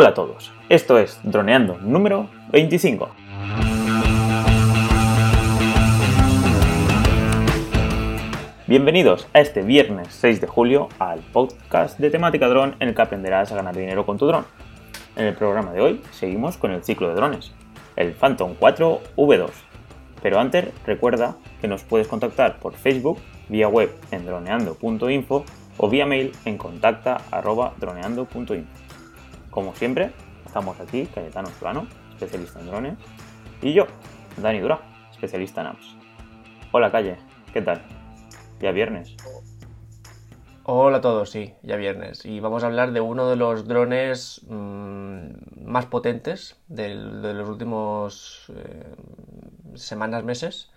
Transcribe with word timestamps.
Hola 0.00 0.08
a 0.08 0.14
todos, 0.14 0.50
esto 0.70 0.96
es 0.96 1.20
Droneando 1.24 1.76
número 1.76 2.30
25. 2.52 3.10
Bienvenidos 8.66 9.28
a 9.34 9.40
este 9.40 9.60
viernes 9.60 10.08
6 10.12 10.40
de 10.40 10.46
julio 10.46 10.88
al 10.98 11.20
podcast 11.20 11.98
de 11.98 12.08
temática 12.08 12.48
dron 12.48 12.76
en 12.80 12.88
el 12.88 12.94
que 12.94 13.02
aprenderás 13.02 13.52
a 13.52 13.56
ganar 13.56 13.76
dinero 13.76 14.06
con 14.06 14.16
tu 14.16 14.26
dron. 14.26 14.46
En 15.16 15.26
el 15.26 15.34
programa 15.34 15.72
de 15.72 15.82
hoy 15.82 16.00
seguimos 16.12 16.56
con 16.56 16.70
el 16.70 16.82
ciclo 16.82 17.08
de 17.08 17.16
drones, 17.16 17.52
el 17.96 18.14
Phantom 18.14 18.54
4 18.58 19.02
V2. 19.18 19.50
Pero 20.22 20.40
antes 20.40 20.68
recuerda 20.86 21.36
que 21.60 21.68
nos 21.68 21.84
puedes 21.84 22.08
contactar 22.08 22.58
por 22.58 22.72
Facebook, 22.72 23.18
vía 23.50 23.68
web 23.68 23.94
en 24.12 24.24
droneando.info 24.24 25.44
o 25.76 25.88
vía 25.90 26.06
mail 26.06 26.32
en 26.46 26.56
contacta.droneando.info. 26.56 28.89
Como 29.50 29.74
siempre, 29.74 30.12
estamos 30.46 30.78
aquí, 30.78 31.06
Cayetano 31.06 31.48
Solano, 31.58 31.88
especialista 32.12 32.60
en 32.60 32.66
drones, 32.66 32.98
y 33.60 33.72
yo, 33.72 33.86
Dani 34.36 34.60
Dura, 34.60 34.80
especialista 35.10 35.62
en 35.62 35.66
apps. 35.68 35.96
Hola 36.70 36.92
Calle, 36.92 37.16
¿qué 37.52 37.60
tal? 37.60 37.82
Ya 38.60 38.70
viernes. 38.70 39.16
Hola 40.62 40.98
a 40.98 41.00
todos, 41.00 41.30
sí, 41.30 41.54
ya 41.62 41.74
viernes. 41.74 42.24
Y 42.24 42.38
vamos 42.38 42.62
a 42.62 42.66
hablar 42.66 42.92
de 42.92 43.00
uno 43.00 43.28
de 43.28 43.34
los 43.34 43.66
drones 43.66 44.42
mmm, 44.46 45.30
más 45.64 45.86
potentes 45.86 46.56
de, 46.68 46.94
de 46.94 47.34
los 47.34 47.48
últimos 47.48 48.52
eh, 48.54 48.94
semanas, 49.74 50.22
meses. 50.22 50.70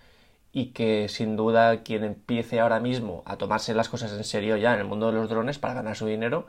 Y 0.51 0.67
que 0.67 1.09
sin 1.09 1.35
duda 1.35 1.84
quien 1.84 2.03
empiece 2.03 2.59
ahora 2.59 2.79
mismo 2.79 3.21
a 3.26 3.37
tomarse 3.37 3.76
las 3.76 3.90
cosas 3.90 4.13
en 4.13 4.23
serio 4.23 4.57
ya 4.57 4.73
en 4.73 4.79
el 4.79 4.85
mundo 4.85 5.07
de 5.07 5.13
los 5.13 5.29
drones 5.29 5.59
para 5.59 5.76
ganar 5.76 5.95
su 5.95 6.05
dinero, 6.05 6.48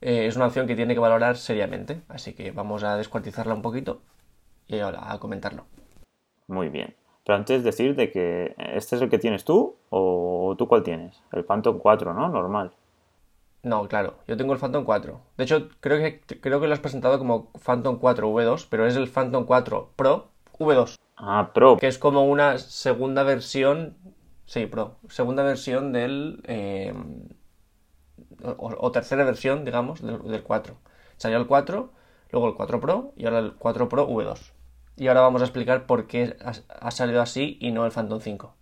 eh, 0.00 0.26
es 0.26 0.36
una 0.36 0.46
opción 0.46 0.66
que 0.66 0.76
tiene 0.76 0.94
que 0.94 1.00
valorar 1.00 1.36
seriamente. 1.36 2.02
Así 2.08 2.34
que 2.34 2.50
vamos 2.52 2.84
a 2.84 2.96
descuartizarla 2.96 3.54
un 3.54 3.62
poquito 3.62 4.00
y 4.66 4.78
ahora 4.80 5.12
a 5.12 5.18
comentarlo. 5.18 5.64
Muy 6.46 6.68
bien. 6.68 6.94
Pero 7.24 7.36
antes 7.36 7.62
decir 7.62 7.94
de 7.94 8.10
que 8.10 8.54
este 8.58 8.96
es 8.96 9.02
el 9.02 9.10
que 9.10 9.18
tienes 9.18 9.44
tú 9.44 9.76
o 9.90 10.54
tú 10.56 10.66
cuál 10.66 10.82
tienes. 10.82 11.22
El 11.32 11.44
Phantom 11.44 11.78
4, 11.78 12.14
¿no? 12.14 12.28
Normal. 12.28 12.72
No, 13.62 13.86
claro, 13.88 14.14
yo 14.26 14.36
tengo 14.36 14.52
el 14.52 14.58
Phantom 14.58 14.84
4. 14.84 15.20
De 15.36 15.44
hecho, 15.44 15.68
creo 15.80 15.98
que, 15.98 16.20
creo 16.40 16.60
que 16.60 16.68
lo 16.68 16.72
has 16.72 16.80
presentado 16.80 17.18
como 17.18 17.50
Phantom 17.52 17.98
4 17.98 18.30
V2, 18.30 18.66
pero 18.70 18.86
es 18.86 18.96
el 18.96 19.08
Phantom 19.08 19.44
4 19.44 19.90
Pro 19.96 20.28
V2. 20.58 20.96
Ah, 21.16 21.50
Pro. 21.52 21.76
Que 21.76 21.88
es 21.88 21.98
como 21.98 22.24
una 22.24 22.58
segunda 22.58 23.24
versión. 23.24 23.96
Sí, 24.46 24.66
Pro. 24.66 24.96
Segunda 25.08 25.42
versión 25.42 25.92
del. 25.92 26.40
Eh, 26.44 26.94
o, 28.42 28.74
o, 28.78 28.92
tercera 28.92 29.24
versión, 29.24 29.64
digamos, 29.64 30.02
del, 30.02 30.22
del 30.22 30.42
4. 30.42 30.74
Salió 31.16 31.38
el 31.38 31.46
4, 31.46 31.90
luego 32.30 32.48
el 32.48 32.54
4 32.54 32.80
Pro 32.80 33.12
y 33.16 33.24
ahora 33.26 33.38
el 33.40 33.54
4 33.54 33.88
Pro 33.88 34.08
V2. 34.08 34.52
Y 34.96 35.08
ahora 35.08 35.20
vamos 35.20 35.42
a 35.42 35.44
explicar 35.44 35.86
por 35.86 36.06
qué 36.06 36.36
ha 36.40 36.90
salido 36.90 37.22
así 37.22 37.56
y 37.60 37.70
no 37.70 37.86
el 37.86 37.92
Phantom 37.92 38.20
5. 38.20 38.54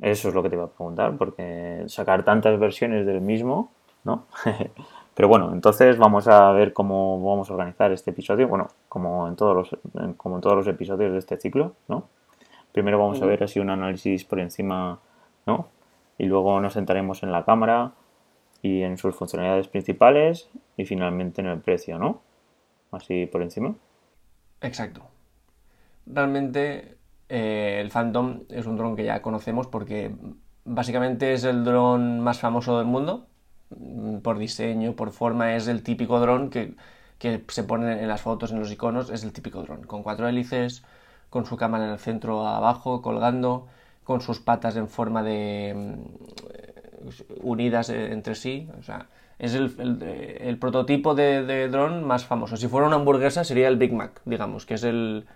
Eso 0.00 0.28
es 0.28 0.34
lo 0.34 0.42
que 0.42 0.50
te 0.50 0.56
iba 0.56 0.64
a 0.64 0.68
preguntar, 0.68 1.16
porque 1.16 1.84
sacar 1.88 2.24
tantas 2.24 2.58
versiones 2.58 3.06
del 3.06 3.20
mismo, 3.20 3.72
¿no? 4.04 4.26
Pero 5.14 5.28
bueno, 5.28 5.52
entonces 5.52 5.96
vamos 5.96 6.28
a 6.28 6.52
ver 6.52 6.74
cómo 6.74 7.22
vamos 7.22 7.48
a 7.48 7.54
organizar 7.54 7.90
este 7.90 8.10
episodio, 8.10 8.48
bueno, 8.48 8.68
como 8.88 9.26
en 9.26 9.34
todos 9.34 9.56
los, 9.56 10.16
como 10.18 10.36
en 10.36 10.42
todos 10.42 10.56
los 10.56 10.66
episodios 10.66 11.12
de 11.12 11.18
este 11.18 11.38
ciclo, 11.38 11.72
¿no? 11.88 12.04
Primero 12.72 12.98
vamos 12.98 13.22
a 13.22 13.26
ver 13.26 13.42
así 13.42 13.58
un 13.58 13.70
análisis 13.70 14.24
por 14.24 14.38
encima, 14.38 14.98
¿no? 15.46 15.68
Y 16.18 16.26
luego 16.26 16.60
nos 16.60 16.74
sentaremos 16.74 17.22
en 17.22 17.32
la 17.32 17.46
cámara 17.46 17.92
y 18.62 18.82
en 18.82 18.98
sus 18.98 19.14
funcionalidades 19.14 19.68
principales 19.68 20.48
y 20.76 20.84
finalmente 20.84 21.40
en 21.40 21.48
el 21.48 21.60
precio, 21.60 21.98
¿no? 21.98 22.22
Así 22.90 23.26
por 23.26 23.42
encima. 23.42 23.74
Exacto. 24.60 25.02
Realmente 26.06 26.96
eh, 27.28 27.78
el 27.80 27.90
Phantom 27.90 28.42
es 28.48 28.66
un 28.66 28.76
dron 28.76 28.96
que 28.96 29.04
ya 29.04 29.22
conocemos 29.22 29.66
porque 29.66 30.12
básicamente 30.64 31.32
es 31.32 31.44
el 31.44 31.64
dron 31.64 32.20
más 32.20 32.38
famoso 32.40 32.78
del 32.78 32.86
mundo. 32.86 33.26
Por 34.22 34.38
diseño, 34.38 34.94
por 34.94 35.10
forma, 35.10 35.56
es 35.56 35.66
el 35.66 35.82
típico 35.82 36.20
dron 36.20 36.50
que, 36.50 36.76
que, 37.18 37.44
se 37.48 37.64
pone 37.64 38.00
en 38.00 38.08
las 38.08 38.22
fotos, 38.22 38.52
en 38.52 38.60
los 38.60 38.70
iconos, 38.70 39.10
es 39.10 39.24
el 39.24 39.32
típico 39.32 39.62
dron. 39.62 39.82
Con 39.82 40.04
cuatro 40.04 40.28
hélices, 40.28 40.84
con 41.30 41.46
su 41.46 41.56
cámara 41.56 41.84
en 41.86 41.90
el 41.90 41.98
centro 41.98 42.46
abajo, 42.46 43.02
colgando, 43.02 43.66
con 44.04 44.20
sus 44.20 44.40
patas 44.40 44.76
en 44.76 44.88
forma 44.88 45.22
de. 45.24 45.98
Unidas 47.40 47.90
entre 47.90 48.34
sí. 48.34 48.68
O 48.78 48.82
sea, 48.82 49.08
es 49.38 49.54
el, 49.54 49.74
el, 49.78 50.02
el 50.40 50.58
prototipo 50.58 51.14
de, 51.14 51.68
dron 51.68 52.04
más 52.04 52.24
famoso. 52.24 52.56
Si 52.56 52.68
fuera 52.68 52.86
una 52.86 52.96
hamburguesa 52.96 53.44
sería 53.44 53.68
el 53.68 53.76
Big 53.76 53.92
Mac, 53.92 54.20
digamos, 54.24 54.66
que 54.66 54.74
es 54.74 54.84
el 54.84 55.26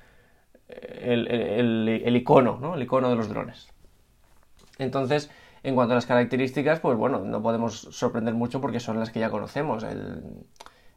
el, 0.70 2.16
icono, 2.16 2.58
¿no? 2.60 2.74
El 2.74 2.82
icono 2.82 3.08
de 3.10 3.16
los 3.16 3.28
drones. 3.28 3.68
Entonces, 4.78 5.30
en 5.62 5.74
cuanto 5.74 5.92
a 5.92 5.96
las 5.96 6.06
características, 6.06 6.80
pues 6.80 6.96
bueno, 6.96 7.18
no 7.20 7.42
podemos 7.42 7.88
sorprender 7.90 8.32
mucho 8.34 8.60
porque 8.60 8.80
son 8.80 8.98
las 8.98 9.10
que 9.10 9.20
ya 9.20 9.30
conocemos. 9.30 9.84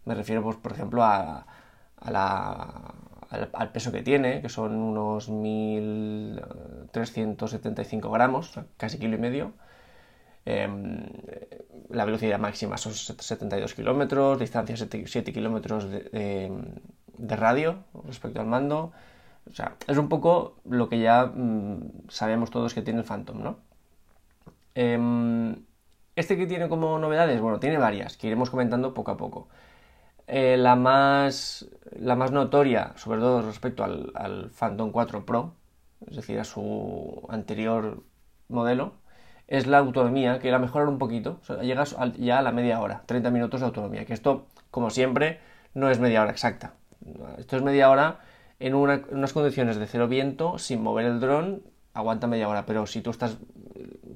me 0.06 0.16
refiero, 0.16 0.42
pues, 0.44 0.58
por 0.58 0.72
ejemplo, 0.72 1.04
a 1.04 1.46
la, 2.06 2.94
al, 3.30 3.50
al, 3.54 3.72
peso 3.72 3.92
que 3.92 4.02
tiene, 4.04 4.42
que 4.42 4.50
son 4.50 4.76
unos 4.76 5.30
1.375 5.30 8.12
gramos, 8.12 8.60
casi 8.78 9.00
kilo 9.00 9.16
y 9.16 9.20
medio. 9.20 9.54
Eh, 10.46 10.68
la 11.90 12.06
velocidad 12.06 12.40
máxima 12.40 12.78
son 12.78 12.94
72 12.94 13.74
kilómetros, 13.74 14.40
distancia 14.40 14.76
7, 14.76 15.04
7 15.08 15.34
kilómetros 15.34 15.90
de, 15.90 16.52
radio 17.18 17.84
respecto 18.06 18.42
al 18.42 18.48
mando. 18.48 18.92
O 19.50 19.54
sea, 19.54 19.76
es 19.88 19.98
un 19.98 20.10
poco 20.10 20.58
lo 20.66 20.90
que 20.90 21.00
ya 21.00 21.26
mmm, 21.26 22.08
sabemos 22.10 22.50
todos 22.50 22.74
que 22.74 22.82
tiene 22.82 23.00
el 23.02 23.06
Phantom, 23.06 23.44
¿no? 23.44 23.58
Eh, 24.76 25.56
este 26.16 26.38
que 26.38 26.48
tiene 26.48 26.70
como 26.70 27.00
novedades, 27.00 27.42
bueno, 27.42 27.60
tiene 27.60 27.78
varias, 27.78 28.18
que 28.18 28.28
iremos 28.28 28.50
comentando 28.50 28.94
poco 28.94 29.12
a 29.12 29.18
poco. 29.18 29.48
Eh, 30.28 30.58
la, 30.58 30.76
más, 30.76 31.68
la 31.92 32.16
más 32.16 32.32
notoria, 32.32 32.94
sobre 32.98 33.20
todo 33.20 33.42
respecto 33.42 33.84
al, 33.84 34.12
al, 34.16 34.52
Phantom 34.52 34.92
4 34.92 35.26
Pro, 35.26 35.56
es 36.08 36.16
decir, 36.16 36.40
a 36.40 36.44
su 36.44 37.26
anterior 37.30 38.04
modelo, 38.48 38.94
es 39.48 39.68
la 39.68 39.78
autonomía, 39.80 40.40
que 40.40 40.52
la 40.52 40.60
mejorar 40.60 40.88
un 40.88 40.98
poquito. 40.98 41.40
Llegas 41.62 41.96
ya 42.18 42.40
a 42.40 42.42
la 42.42 42.52
media 42.52 42.80
hora, 42.80 43.04
30 43.06 43.30
minutos 43.30 43.60
de 43.60 43.66
autonomía, 43.66 44.06
que 44.06 44.14
esto, 44.14 44.48
como 44.72 44.90
siempre, 44.90 45.40
no 45.74 45.90
es 45.90 46.00
media 46.00 46.22
hora 46.22 46.32
exacta. 46.32 46.74
Esto 47.38 47.58
es 47.58 47.64
media 47.64 47.90
hora 47.90 48.20
en, 48.60 48.74
en, 48.74 48.76
unas 48.76 49.34
condiciones 49.34 49.78
de 49.78 49.88
cero 49.88 50.08
viento, 50.08 50.58
sin 50.58 50.82
mover 50.82 51.06
el 51.06 51.20
dron, 51.20 51.64
aguanta 51.94 52.28
media 52.28 52.48
hora. 52.48 52.66
Pero 52.66 52.86
si 52.88 53.02
tú 53.02 53.10
estás 53.10 53.38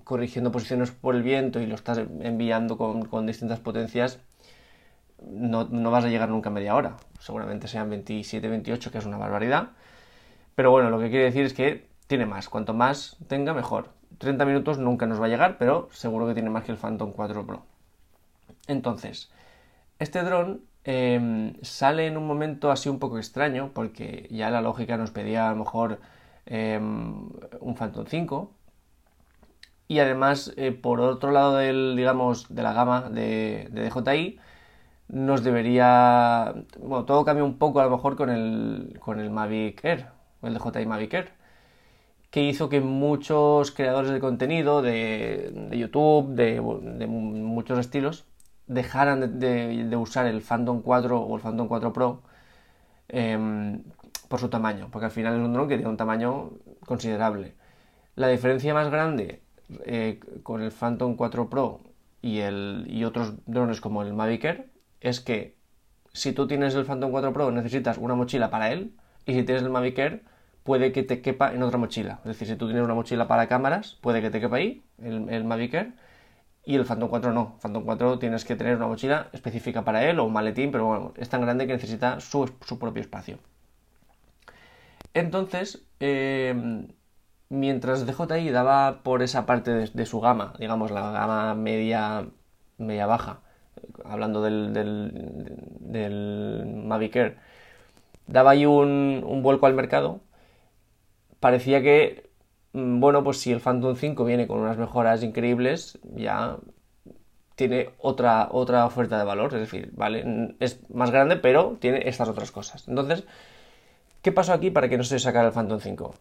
corrigiendo 0.04 0.52
posiciones 0.52 0.92
por 0.92 1.16
el 1.16 1.24
viento 1.24 1.60
y 1.60 1.66
lo 1.66 1.76
estás 1.76 1.98
enviando 1.98 2.78
con, 2.78 3.06
con 3.06 3.26
distintas 3.26 3.60
potencias, 3.60 4.20
no, 5.22 5.66
no, 5.66 5.92
vas 5.92 6.06
a 6.06 6.10
llegar 6.10 6.30
nunca 6.30 6.50
a 6.50 6.54
media 6.54 6.76
hora. 6.76 6.98
Seguramente 7.20 7.68
sean 7.68 7.90
27, 7.90 8.48
28, 8.48 8.92
que 8.92 8.98
es 9.00 9.06
una 9.06 9.18
barbaridad. 9.18 9.72
Pero 10.56 10.72
bueno, 10.72 10.90
lo 10.90 11.00
que 11.00 11.10
quiere 11.10 11.26
decir 11.26 11.46
es 11.46 11.54
que 11.54 11.88
tiene 12.08 12.26
más. 12.26 12.50
Cuanto 12.50 12.74
más 12.74 13.18
tenga, 13.28 13.54
mejor. 13.54 13.90
30 14.18 14.46
minutos 14.46 14.78
nunca 14.78 15.06
nos 15.06 15.22
va 15.22 15.26
a 15.26 15.30
llegar, 15.30 15.58
pero 15.58 15.90
seguro 15.92 16.28
que 16.28 16.34
tiene 16.34 16.50
más 16.50 16.64
que 16.64 16.72
el 16.72 16.78
Phantom 16.78 17.12
4 17.12 17.46
Pro. 17.46 17.64
Entonces, 18.68 19.32
este 20.00 20.24
dron 20.24 20.62
eh, 20.84 21.54
sale 21.62 22.08
en 22.08 22.18
un 22.18 22.28
momento 22.28 22.72
así 22.72 22.90
un 22.90 23.00
poco 23.00 23.18
extraño, 23.18 23.72
porque 23.74 24.28
ya 24.32 24.50
la 24.50 24.62
lógica 24.62 24.98
nos 24.98 25.12
pedía 25.12 25.48
a 25.48 25.52
lo 25.52 25.58
mejor 25.58 26.00
eh, 26.46 26.80
un 26.80 27.76
Phantom 27.76 28.06
5. 28.08 28.52
Y 29.90 30.00
además, 30.00 30.54
eh, 30.58 30.72
por 30.72 31.00
otro 31.00 31.32
lado 31.32 31.58
del, 31.58 31.96
digamos, 31.96 32.54
de 32.54 32.62
la 32.62 32.74
gama 32.74 33.10
de, 33.10 33.70
de, 33.72 33.90
DJI, 33.90 34.40
nos 35.10 35.44
debería. 35.44 36.54
Bueno, 36.80 37.06
todo 37.06 37.24
cambia 37.26 37.44
un 37.44 37.58
poco 37.58 37.80
a 37.80 37.86
lo 37.86 37.92
mejor 37.92 38.16
con 38.18 38.30
el, 38.30 38.98
con 39.00 39.20
el 39.20 39.30
Mavic 39.30 39.84
Air, 39.86 40.08
el 40.44 40.54
DJI 40.56 40.86
Mavic 40.86 41.14
Air, 41.14 41.34
que 42.30 42.44
hizo 42.44 42.70
que 42.70 42.82
muchos 42.82 43.72
creadores 43.72 44.12
de 44.12 44.20
contenido 44.20 44.82
de, 44.82 45.52
de 45.70 45.78
YouTube, 45.78 46.36
de, 46.36 46.62
de 46.98 47.08
muchos 47.08 47.80
estilos, 47.80 48.26
dejaran 48.68 49.40
de, 49.40 49.86
de, 49.86 49.96
usar 49.96 50.28
el 50.28 50.42
Phantom 50.42 50.82
4 50.82 51.20
o 51.20 51.36
el 51.36 51.42
Phantom 51.42 51.68
4 51.68 51.94
Pro 51.94 52.22
eh, 53.10 53.80
por 54.28 54.40
su 54.40 54.50
tamaño, 54.50 54.90
porque 54.92 55.06
al 55.06 55.12
final 55.12 55.36
es 55.36 55.42
un 55.42 55.54
dron 55.54 55.68
que 55.68 55.76
tiene 55.76 55.90
un 55.90 55.98
tamaño 55.98 56.52
considerable. 56.86 57.56
La 58.16 58.28
diferencia 58.28 58.74
más 58.74 58.90
grande 58.90 59.42
eh, 59.86 60.20
con 60.44 60.62
el 60.62 60.72
Phantom 60.72 61.16
4 61.16 61.50
Pro 61.50 61.82
y, 62.22 62.40
el, 62.40 62.86
y 62.90 63.06
otros 63.06 63.36
drones 63.46 63.80
como 63.80 64.02
el 64.02 64.14
Mavic 64.14 64.44
Air 64.44 64.70
es 65.00 65.22
que 65.22 65.56
si 66.14 66.34
tú 66.34 66.48
tienes 66.48 66.76
el 66.76 66.86
Phantom 66.86 67.12
4 67.12 67.32
Pro 67.32 67.52
necesitas 67.52 67.98
una 67.98 68.16
mochila 68.16 68.50
para 68.50 68.72
él 68.72 68.94
y 69.26 69.34
si 69.34 69.44
tienes 69.44 69.64
el 69.64 69.70
Mavic 69.70 69.98
Air 70.00 70.24
puede 70.68 70.92
que 70.92 71.02
te 71.02 71.22
quepa 71.22 71.54
en 71.54 71.64
otra 71.64 71.78
mochila. 71.78 72.20
Es 72.26 72.32
decir, 72.34 72.46
si 72.46 72.58
tú 72.58 72.66
tienes 72.68 72.84
una 72.84 72.94
mochila 72.94 73.26
para 73.30 73.48
cámaras, 73.48 73.98
puede 74.02 74.22
que 74.22 74.30
te 74.30 74.42
quepa 74.42 74.58
ahí 74.58 74.84
el, 75.02 75.30
el 75.30 75.46
Mavic 75.46 75.74
Air 75.76 75.94
y 76.66 76.76
el 76.76 76.86
Phantom 76.86 77.10
4 77.10 77.32
no. 77.32 77.58
Phantom 77.62 77.86
4 77.86 78.20
tienes 78.20 78.44
que 78.44 78.58
tener 78.58 78.76
una 78.76 78.88
mochila 78.88 79.30
específica 79.32 79.86
para 79.86 80.04
él 80.04 80.20
o 80.20 80.26
un 80.26 80.34
maletín, 80.34 80.72
pero 80.72 80.86
bueno, 80.86 81.14
es 81.16 81.30
tan 81.30 81.42
grande 81.42 81.68
que 81.68 81.74
necesita 81.74 82.20
su, 82.20 82.52
propio 82.78 83.02
espacio. 83.02 83.40
Entonces, 85.14 85.86
eh, 86.02 86.86
mientras 87.48 88.06
DJI 88.06 88.50
daba 88.50 89.04
por 89.04 89.22
esa 89.22 89.46
parte 89.46 89.88
de, 89.88 90.06
su 90.06 90.20
gama, 90.20 90.54
digamos 90.60 90.92
la 90.92 91.12
gama 91.12 91.56
media, 91.56 92.28
media 92.78 93.06
baja, 93.06 93.40
hablando 94.04 94.42
del, 94.42 94.74
del, 94.74 96.84
Mavic 96.84 97.16
Air, 97.16 97.38
daba 98.28 98.52
ahí 98.52 98.66
un 98.66 99.42
vuelco 99.44 99.66
al 99.68 99.74
mercado, 99.74 100.20
parecía 101.40 101.82
que 101.82 102.28
Mm, 102.78 103.00
bueno, 103.00 103.24
pues 103.24 103.40
si 103.40 103.52
el 103.52 103.60
Phantom 103.60 103.96
5 103.96 104.24
viene 104.26 104.48
con 104.48 104.60
unas 104.60 104.78
mejoras 104.78 105.24
increíbles, 105.24 105.98
ya 106.16 106.58
tiene 107.56 107.90
otra, 108.00 108.50
otra 108.52 108.86
oferta 108.86 109.18
de 109.18 109.26
valor, 109.26 109.54
es 109.56 109.62
decir, 109.62 109.92
vale, 109.96 110.56
es 110.60 110.80
más 110.92 111.10
grande, 111.12 111.38
pero 111.38 111.78
tiene 111.80 112.08
estas 112.08 112.30
otras 112.30 112.52
cosas. 112.52 112.88
Entonces, 112.88 113.26
¿qué 114.22 114.32
pasó 114.32 114.54
aquí 114.54 114.70
para 114.70 114.90
que 114.90 114.98
no 114.98 115.04
se 115.04 115.18
sacara 115.20 115.48
el 115.48 115.54
Phantom 115.54 115.80
5? 115.80 116.14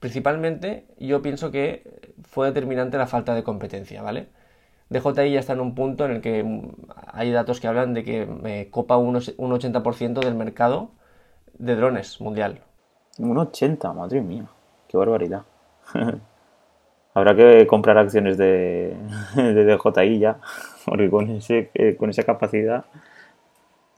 Principalmente, 0.00 0.86
yo 0.98 1.22
pienso 1.22 1.50
que 1.50 2.12
fue 2.24 2.48
determinante 2.48 2.98
la 2.98 3.06
falta 3.06 3.34
de 3.34 3.42
competencia, 3.42 4.02
¿vale? 4.02 4.28
DJI 4.90 5.32
ya 5.32 5.40
está 5.40 5.54
en 5.54 5.60
un 5.60 5.74
punto 5.74 6.04
en 6.04 6.10
el 6.12 6.20
que 6.20 6.44
hay 7.06 7.30
datos 7.32 7.60
que 7.60 7.68
hablan 7.68 7.94
de 7.94 8.04
que 8.04 8.26
me 8.26 8.68
copa 8.70 8.98
un 8.98 9.14
80% 9.14 10.20
del 10.20 10.34
mercado 10.34 10.90
de 11.54 11.76
drones 11.76 12.20
mundial. 12.20 12.60
Un 13.18 13.38
80, 13.38 13.92
madre 13.94 14.20
mía, 14.20 14.48
qué 14.92 14.98
barbaridad. 14.98 15.42
Habrá 17.14 17.34
que 17.34 17.66
comprar 17.66 17.98
acciones 17.98 18.38
de, 18.38 18.96
de 19.34 19.64
DJI 19.64 20.18
ya, 20.18 20.38
porque 20.84 21.10
con, 21.10 21.30
ese, 21.30 21.70
eh, 21.74 21.96
con 21.96 22.10
esa 22.10 22.22
capacidad 22.22 22.84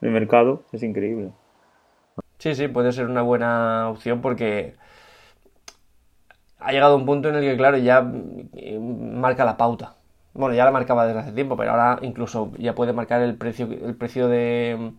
de 0.00 0.10
mercado 0.10 0.62
es 0.72 0.82
increíble. 0.82 1.32
Sí, 2.38 2.54
sí, 2.54 2.68
puede 2.68 2.92
ser 2.92 3.06
una 3.06 3.22
buena 3.22 3.88
opción 3.90 4.20
porque 4.20 4.74
ha 6.58 6.72
llegado 6.72 6.96
un 6.96 7.06
punto 7.06 7.28
en 7.28 7.36
el 7.36 7.42
que, 7.42 7.56
claro, 7.56 7.76
ya 7.78 8.10
eh, 8.54 8.78
marca 8.78 9.44
la 9.44 9.56
pauta. 9.56 9.96
Bueno, 10.32 10.54
ya 10.54 10.64
la 10.64 10.72
marcaba 10.72 11.06
desde 11.06 11.20
hace 11.20 11.32
tiempo, 11.32 11.56
pero 11.56 11.70
ahora 11.70 11.98
incluso 12.02 12.50
ya 12.58 12.74
puede 12.74 12.92
marcar 12.92 13.22
el 13.22 13.36
precio, 13.36 13.68
el 13.70 13.94
precio 13.94 14.28
de, 14.28 14.92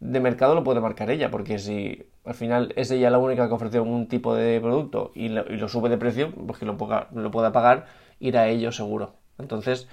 de 0.00 0.20
mercado 0.20 0.54
lo 0.54 0.64
puede 0.64 0.80
marcar 0.80 1.10
ella, 1.10 1.30
porque 1.30 1.58
si 1.58 2.06
al 2.24 2.34
final 2.34 2.72
es 2.76 2.90
ella 2.90 3.10
la 3.10 3.18
única 3.18 3.48
que 3.48 3.54
ofrece 3.54 3.80
un 3.80 4.06
tipo 4.08 4.34
de 4.34 4.60
producto 4.60 5.12
y 5.14 5.28
lo, 5.28 5.68
sube 5.68 5.88
de 5.88 5.98
precio, 5.98 6.32
pues 6.32 6.58
que 6.58 6.66
lo, 6.66 6.76
pueda 6.76 7.52
pagar, 7.52 7.86
irá 8.20 8.42
a 8.42 8.48
ello 8.48 8.70
seguro. 8.72 9.14
Entonces, 9.38 9.88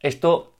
esto 0.00 0.54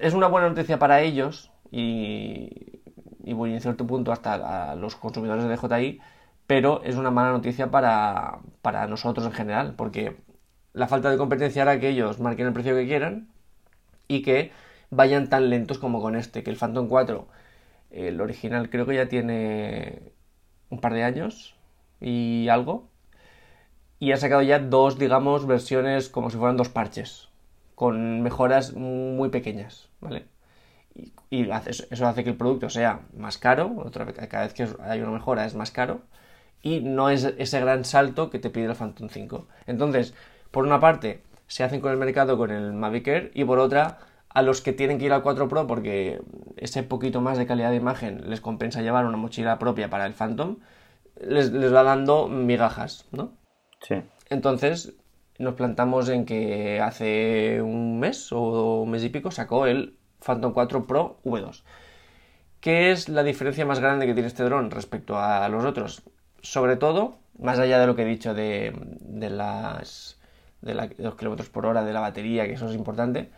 es, 0.00 0.14
una 0.14 0.28
buena 0.28 0.48
noticia 0.48 0.78
para 0.78 1.02
ellos 1.02 1.50
y, 1.70 2.80
y 3.24 3.32
voy 3.34 3.52
en 3.52 3.60
cierto 3.60 3.86
punto 3.86 4.12
hasta 4.12 4.70
a 4.70 4.74
los 4.76 4.96
consumidores 4.96 5.44
de 5.44 5.56
DJI, 5.56 6.00
pero 6.46 6.80
es 6.84 6.96
una 6.96 7.10
mala 7.10 7.32
noticia 7.32 7.70
para, 7.70 8.38
para 8.62 8.86
nosotros 8.86 9.26
en 9.26 9.32
general, 9.32 9.74
porque 9.76 10.16
la 10.72 10.88
falta 10.88 11.10
de 11.10 11.18
competencia 11.18 11.62
hará 11.62 11.80
que 11.80 11.88
ellos 11.88 12.20
marquen 12.20 12.46
el 12.46 12.52
precio 12.52 12.74
que 12.74 12.86
quieran 12.86 13.28
y 14.08 14.22
que 14.22 14.52
vayan 14.90 15.28
tan 15.28 15.50
lentos 15.50 15.78
como 15.78 16.00
con 16.00 16.16
este, 16.16 16.42
que 16.42 16.50
el 16.50 16.56
Phantom 16.56 16.88
4, 16.88 17.26
el 17.90 18.20
original 18.20 18.70
creo 18.70 18.86
que 18.86 18.96
ya 18.96 19.08
tiene 19.08 20.12
un 20.70 20.80
par 20.80 20.94
de 20.94 21.04
años 21.04 21.56
y 22.00 22.48
algo, 22.48 22.88
y 23.98 24.12
ha 24.12 24.16
sacado 24.16 24.42
ya 24.42 24.58
dos, 24.58 24.98
digamos, 24.98 25.46
versiones 25.46 26.08
como 26.08 26.30
si 26.30 26.36
fueran 26.36 26.56
dos 26.56 26.68
parches, 26.68 27.28
con 27.74 28.22
mejoras 28.22 28.74
muy 28.74 29.30
pequeñas, 29.30 29.88
¿vale? 30.00 30.26
Y, 31.30 31.50
eso 31.50 32.06
hace 32.06 32.24
que 32.24 32.30
el 32.30 32.36
producto 32.36 32.70
sea 32.70 33.00
más 33.16 33.38
caro, 33.38 33.74
otra 33.84 34.04
vez, 34.04 34.16
cada 34.28 34.44
vez 34.44 34.54
que 34.54 34.68
hay 34.82 35.00
una 35.00 35.12
mejora 35.12 35.44
es 35.46 35.54
más 35.54 35.70
caro, 35.70 36.02
y 36.62 36.80
no 36.80 37.10
es 37.10 37.24
ese 37.24 37.60
gran 37.60 37.84
salto 37.84 38.30
que 38.30 38.38
te 38.38 38.50
pide 38.50 38.66
el 38.66 38.74
Phantom 38.74 39.08
5. 39.08 39.46
Entonces, 39.66 40.14
por 40.50 40.64
una 40.64 40.80
parte, 40.80 41.22
se 41.46 41.64
hacen 41.64 41.80
con 41.80 41.92
el 41.92 41.98
mercado 41.98 42.38
con 42.38 42.50
el 42.50 42.72
Mavic 42.72 43.06
Air, 43.08 43.30
y 43.34 43.44
por 43.44 43.58
otra, 43.58 43.98
a 44.36 44.42
los 44.42 44.60
que 44.60 44.74
tienen 44.74 44.98
que 44.98 45.06
ir 45.06 45.14
al 45.14 45.22
4 45.22 45.48
Pro 45.48 45.66
porque 45.66 46.20
ese 46.58 46.82
poquito 46.82 47.22
más 47.22 47.38
de 47.38 47.46
calidad 47.46 47.70
de 47.70 47.76
imagen 47.76 48.28
les 48.28 48.42
compensa 48.42 48.82
llevar 48.82 49.06
una 49.06 49.16
mochila 49.16 49.58
propia 49.58 49.88
para 49.88 50.04
el 50.04 50.12
Phantom, 50.12 50.58
les, 51.18 51.50
va 51.72 51.82
dando 51.82 52.28
migajas, 52.28 53.06
¿no? 53.12 53.32
Sí. 53.80 53.94
Entonces 54.28 54.92
nos 55.38 55.54
plantamos 55.54 56.10
en 56.10 56.26
que 56.26 56.82
hace 56.82 57.62
un 57.62 57.98
mes 57.98 58.30
o 58.30 58.82
un 58.82 58.90
mes 58.90 59.04
y 59.04 59.08
pico 59.08 59.30
sacó 59.30 59.64
el 59.64 59.96
Phantom 60.20 60.52
4 60.52 60.86
Pro 60.86 61.16
V2. 61.24 61.62
¿Qué 62.60 62.90
es 62.90 63.08
la 63.08 63.22
diferencia 63.22 63.64
más 63.64 63.80
grande 63.80 64.04
que 64.04 64.12
tiene 64.12 64.28
este 64.28 64.44
dron 64.44 64.70
respecto 64.70 65.18
a 65.18 65.48
los 65.48 65.64
otros? 65.64 66.02
Sobre 66.42 66.76
todo, 66.76 67.16
más 67.38 67.58
allá 67.58 67.78
de 67.78 67.86
lo 67.86 67.96
que 67.96 68.02
he 68.02 68.04
dicho 68.04 68.34
de, 68.34 68.74
las 69.30 70.20
de, 70.60 70.74
de 70.74 70.94
los 70.98 71.14
kilómetros 71.14 71.48
por 71.48 71.64
hora 71.64 71.84
de 71.84 71.94
la 71.94 72.00
batería, 72.00 72.46
que 72.46 72.52
eso 72.52 72.68
es 72.68 72.74
importante, 72.74 73.30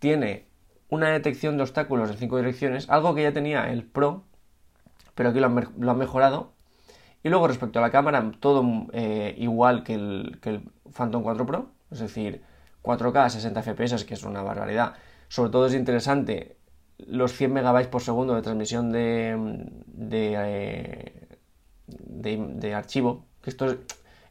tiene 0.00 0.48
una 0.88 1.10
detección 1.10 1.56
de 1.56 1.62
obstáculos 1.62 2.10
en 2.10 2.16
cinco 2.16 2.36
direcciones, 2.36 2.90
algo 2.90 3.14
que 3.14 3.22
ya 3.22 3.32
tenía 3.32 3.70
el 3.70 3.84
Pro, 3.84 4.24
pero 5.14 5.28
aquí 5.28 5.38
lo 5.38 5.46
han, 5.46 5.98
mejorado. 5.98 6.52
Y 7.22 7.28
luego 7.28 7.46
respecto 7.46 7.78
a 7.78 7.82
la 7.82 7.90
cámara, 7.90 8.32
todo 8.40 8.64
eh, 8.92 9.34
igual 9.38 9.84
que 9.84 9.94
el, 9.94 10.40
Phantom 10.92 11.22
4 11.22 11.46
Pro, 11.46 11.70
es 11.90 12.00
decir, 12.00 12.42
4K 12.82 13.24
a 13.24 13.30
60 13.30 13.62
FPS, 13.62 14.04
que 14.04 14.14
es 14.14 14.24
una 14.24 14.42
barbaridad. 14.42 14.94
Sobre 15.28 15.50
todo 15.50 15.66
es 15.66 15.74
interesante 15.74 16.56
los 16.98 17.32
100 17.34 17.52
MB 17.52 17.88
por 17.88 18.02
segundo 18.02 18.34
de 18.34 18.42
transmisión 18.42 18.90
de, 18.90 19.36
eh, 20.10 21.38
de, 21.86 22.46
de, 22.54 22.74
archivo, 22.74 23.26
que 23.42 23.50
esto 23.50 23.66
es, 23.66 23.76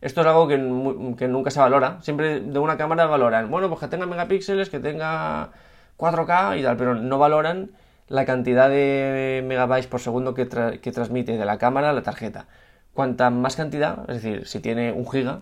esto 0.02 0.22
es 0.22 0.28
algo 0.28 0.48
que, 0.48 0.58
nunca 0.58 1.52
se 1.52 1.60
valora. 1.60 2.02
Siempre 2.02 2.40
de 2.40 2.60
una 2.60 2.78
cámara 2.78 3.06
valoran, 3.06 3.52
bueno, 3.52 3.68
pues 3.68 3.82
que 3.82 3.88
tenga 3.88 4.06
megapíxeles, 4.06 4.70
que 4.70 4.80
tenga 4.80 5.50
4K 5.98 6.60
y 6.60 6.64
tal, 6.64 6.78
pero 6.78 6.96
no 6.96 7.18
valoran 7.20 7.72
la 8.08 8.26
cantidad 8.26 8.70
de 8.70 9.44
megabytes 9.46 9.88
por 9.88 10.00
segundo 10.00 10.34
que, 10.34 10.46
transmite 10.46 11.38
de 11.38 11.46
la 11.46 11.58
cámara 11.58 11.90
a 11.90 11.94
la 11.94 12.04
tarjeta. 12.04 12.48
Cuanta 12.94 13.30
más 13.30 13.56
cantidad, 13.56 14.10
es 14.10 14.24
decir, 14.24 14.48
si 14.48 14.60
tiene 14.62 14.94
un 14.94 15.10
giga, 15.10 15.42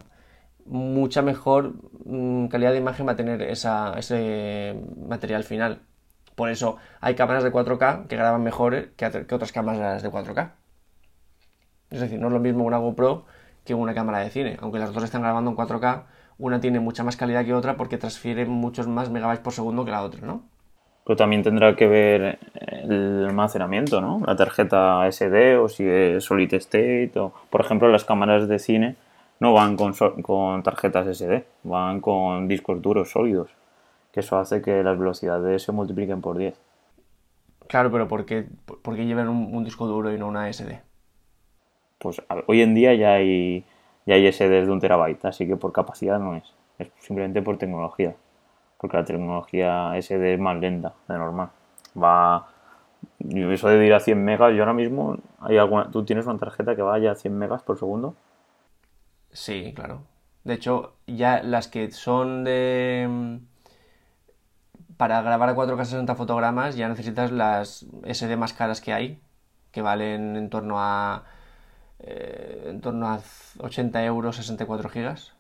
mucha 0.66 1.22
mejor 1.22 1.74
mm, 2.06 2.48
calidad 2.48 2.72
de 2.72 2.78
imagen 2.80 3.08
va 3.08 3.14
a 3.14 3.16
tener 3.16 3.42
ese 3.44 4.76
material 5.08 5.44
final. 5.44 5.82
Por 6.36 6.50
eso 6.50 6.78
hay 7.02 7.16
cámaras 7.16 7.44
de 7.44 7.52
4K 7.52 8.08
que 8.08 8.16
graban 8.16 8.44
mejor 8.44 8.90
que, 8.96 9.26
que 9.28 9.36
otras 9.36 9.52
cámaras 9.52 10.04
de 10.04 10.12
4K. 10.12 10.52
Es 11.90 12.02
decir, 12.02 12.20
no 12.20 12.28
es 12.28 12.34
lo 12.34 12.40
mismo 12.40 12.64
una 12.66 12.78
GoPro 12.78 13.26
que 13.68 13.76
una 13.76 13.94
cámara 13.94 14.20
de 14.20 14.30
cine. 14.30 14.58
Aunque 14.62 14.80
las 14.80 14.94
dos 14.94 15.04
están 15.04 15.22
grabando 15.22 15.52
en 15.52 15.58
4K, 15.58 16.04
una 16.40 16.60
tiene 16.60 16.80
mucha 16.80 17.04
más 17.04 17.18
calidad 17.18 17.46
que 17.46 17.54
otra 17.54 17.76
porque 17.76 17.98
transfiere 17.98 18.46
muchos 18.46 18.88
más 18.88 19.10
megabytes 19.12 19.44
por 19.44 19.54
segundo 19.54 19.86
que 19.86 19.92
la 19.92 20.02
otra, 20.02 20.26
¿no? 20.26 20.42
Pero 21.06 21.18
también 21.18 21.44
tendrá 21.44 21.76
que 21.76 21.88
ver 21.88 22.40
el 22.56 23.26
almacenamiento, 23.28 24.02
¿no? 24.02 24.22
La 24.26 24.36
tarjeta 24.36 25.10
SD 25.12 25.58
o 25.58 25.70
si 25.70 25.86
es 25.86 26.24
solid 26.24 26.54
state 26.54 27.12
o, 27.18 27.34
por 27.50 27.62
ejemplo, 27.62 27.88
las 27.90 28.06
cámaras 28.06 28.48
de 28.48 28.60
cine 28.60 28.96
no 29.40 29.54
van 29.54 29.76
con, 29.76 29.94
con 30.22 30.64
tarjetas 30.64 31.18
SD, 31.18 31.46
van 31.64 32.02
con 32.02 32.48
discos 32.48 32.82
duros 32.82 33.12
sólidos, 33.12 33.50
que 34.12 34.22
eso 34.22 34.38
hace 34.38 34.62
que 34.62 34.84
las 34.84 34.98
velocidades 34.98 35.64
se 35.64 35.72
multipliquen 35.72 36.22
por 36.22 36.38
10. 36.38 36.60
Claro, 37.68 37.92
pero 37.92 38.08
¿por 38.08 38.26
qué, 38.26 38.48
llevan 38.96 39.28
un 39.28 39.64
disco 39.64 39.88
duro 39.88 40.14
y 40.14 40.18
no 40.18 40.28
una 40.28 40.52
SD? 40.52 40.87
Pues 42.00 42.22
hoy 42.48 42.62
en 42.62 42.76
día 42.76 42.94
ya 42.96 43.14
hay, 43.14 43.66
ya 44.06 44.16
hay 44.16 44.32
SDs 44.32 44.66
de 44.66 44.72
un 44.72 44.80
terabyte, 44.80 45.26
así 45.26 45.48
que 45.48 45.56
por 45.56 45.72
capacidad 45.72 46.20
no 46.20 46.36
es, 46.36 46.54
es 46.80 46.90
simplemente 47.00 47.42
por 47.42 47.58
tecnología, 47.58 48.16
porque 48.78 48.98
la 48.98 49.06
tecnología 49.06 49.94
SD 49.98 50.34
es 50.34 50.40
más 50.40 50.58
lenta 50.58 50.94
de 51.08 51.18
normal. 51.18 51.50
Va, 52.02 52.48
eso 53.20 53.68
de 53.70 53.86
ir 53.86 53.94
a 53.94 54.00
100 54.00 54.24
megas, 54.24 54.54
yo 54.54 54.62
ahora 54.62 54.74
mismo, 54.74 55.18
hay 55.40 55.58
alguna, 55.58 55.90
¿tú 55.92 56.06
tienes 56.06 56.26
una 56.26 56.38
tarjeta 56.38 56.76
que 56.76 56.82
vaya 56.82 57.12
a 57.12 57.16
100 57.16 57.38
megas 57.38 57.64
por 57.64 57.78
segundo? 57.78 58.16
Sí, 59.32 59.74
claro. 59.76 60.02
De 60.44 60.54
hecho, 60.54 60.94
ya 61.08 61.44
las 61.44 61.68
que 61.68 61.92
son 61.92 62.44
de... 62.44 63.40
Para 64.96 65.22
grabar 65.22 65.50
a 65.50 65.56
4K 65.56 65.86
60 65.86 66.16
fotogramas 66.16 66.76
ya 66.76 66.88
necesitas 66.88 67.32
las 67.32 67.86
SD 68.04 68.36
más 68.36 68.54
caras 68.54 68.82
que 68.82 68.94
hay, 68.94 69.20
que 69.72 69.82
valen 69.82 70.36
en 70.36 70.50
torno 70.50 70.78
a 70.80 71.24
eh, 72.00 72.66
en 72.68 72.82
torno 72.82 73.08
a 73.08 73.22
80 73.60 74.04
euros 74.06 74.36
64 74.36 74.90
gigas, 74.90 75.34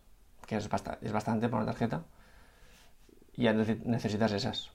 que 0.45 0.57
es, 0.57 0.69
es 1.01 1.11
bastante 1.11 1.49
para 1.49 1.63
una 1.63 1.71
tarjeta. 1.71 2.03
Y 3.33 3.43
ya 3.43 3.53
necesitas 3.53 4.31
esas. 4.31 4.71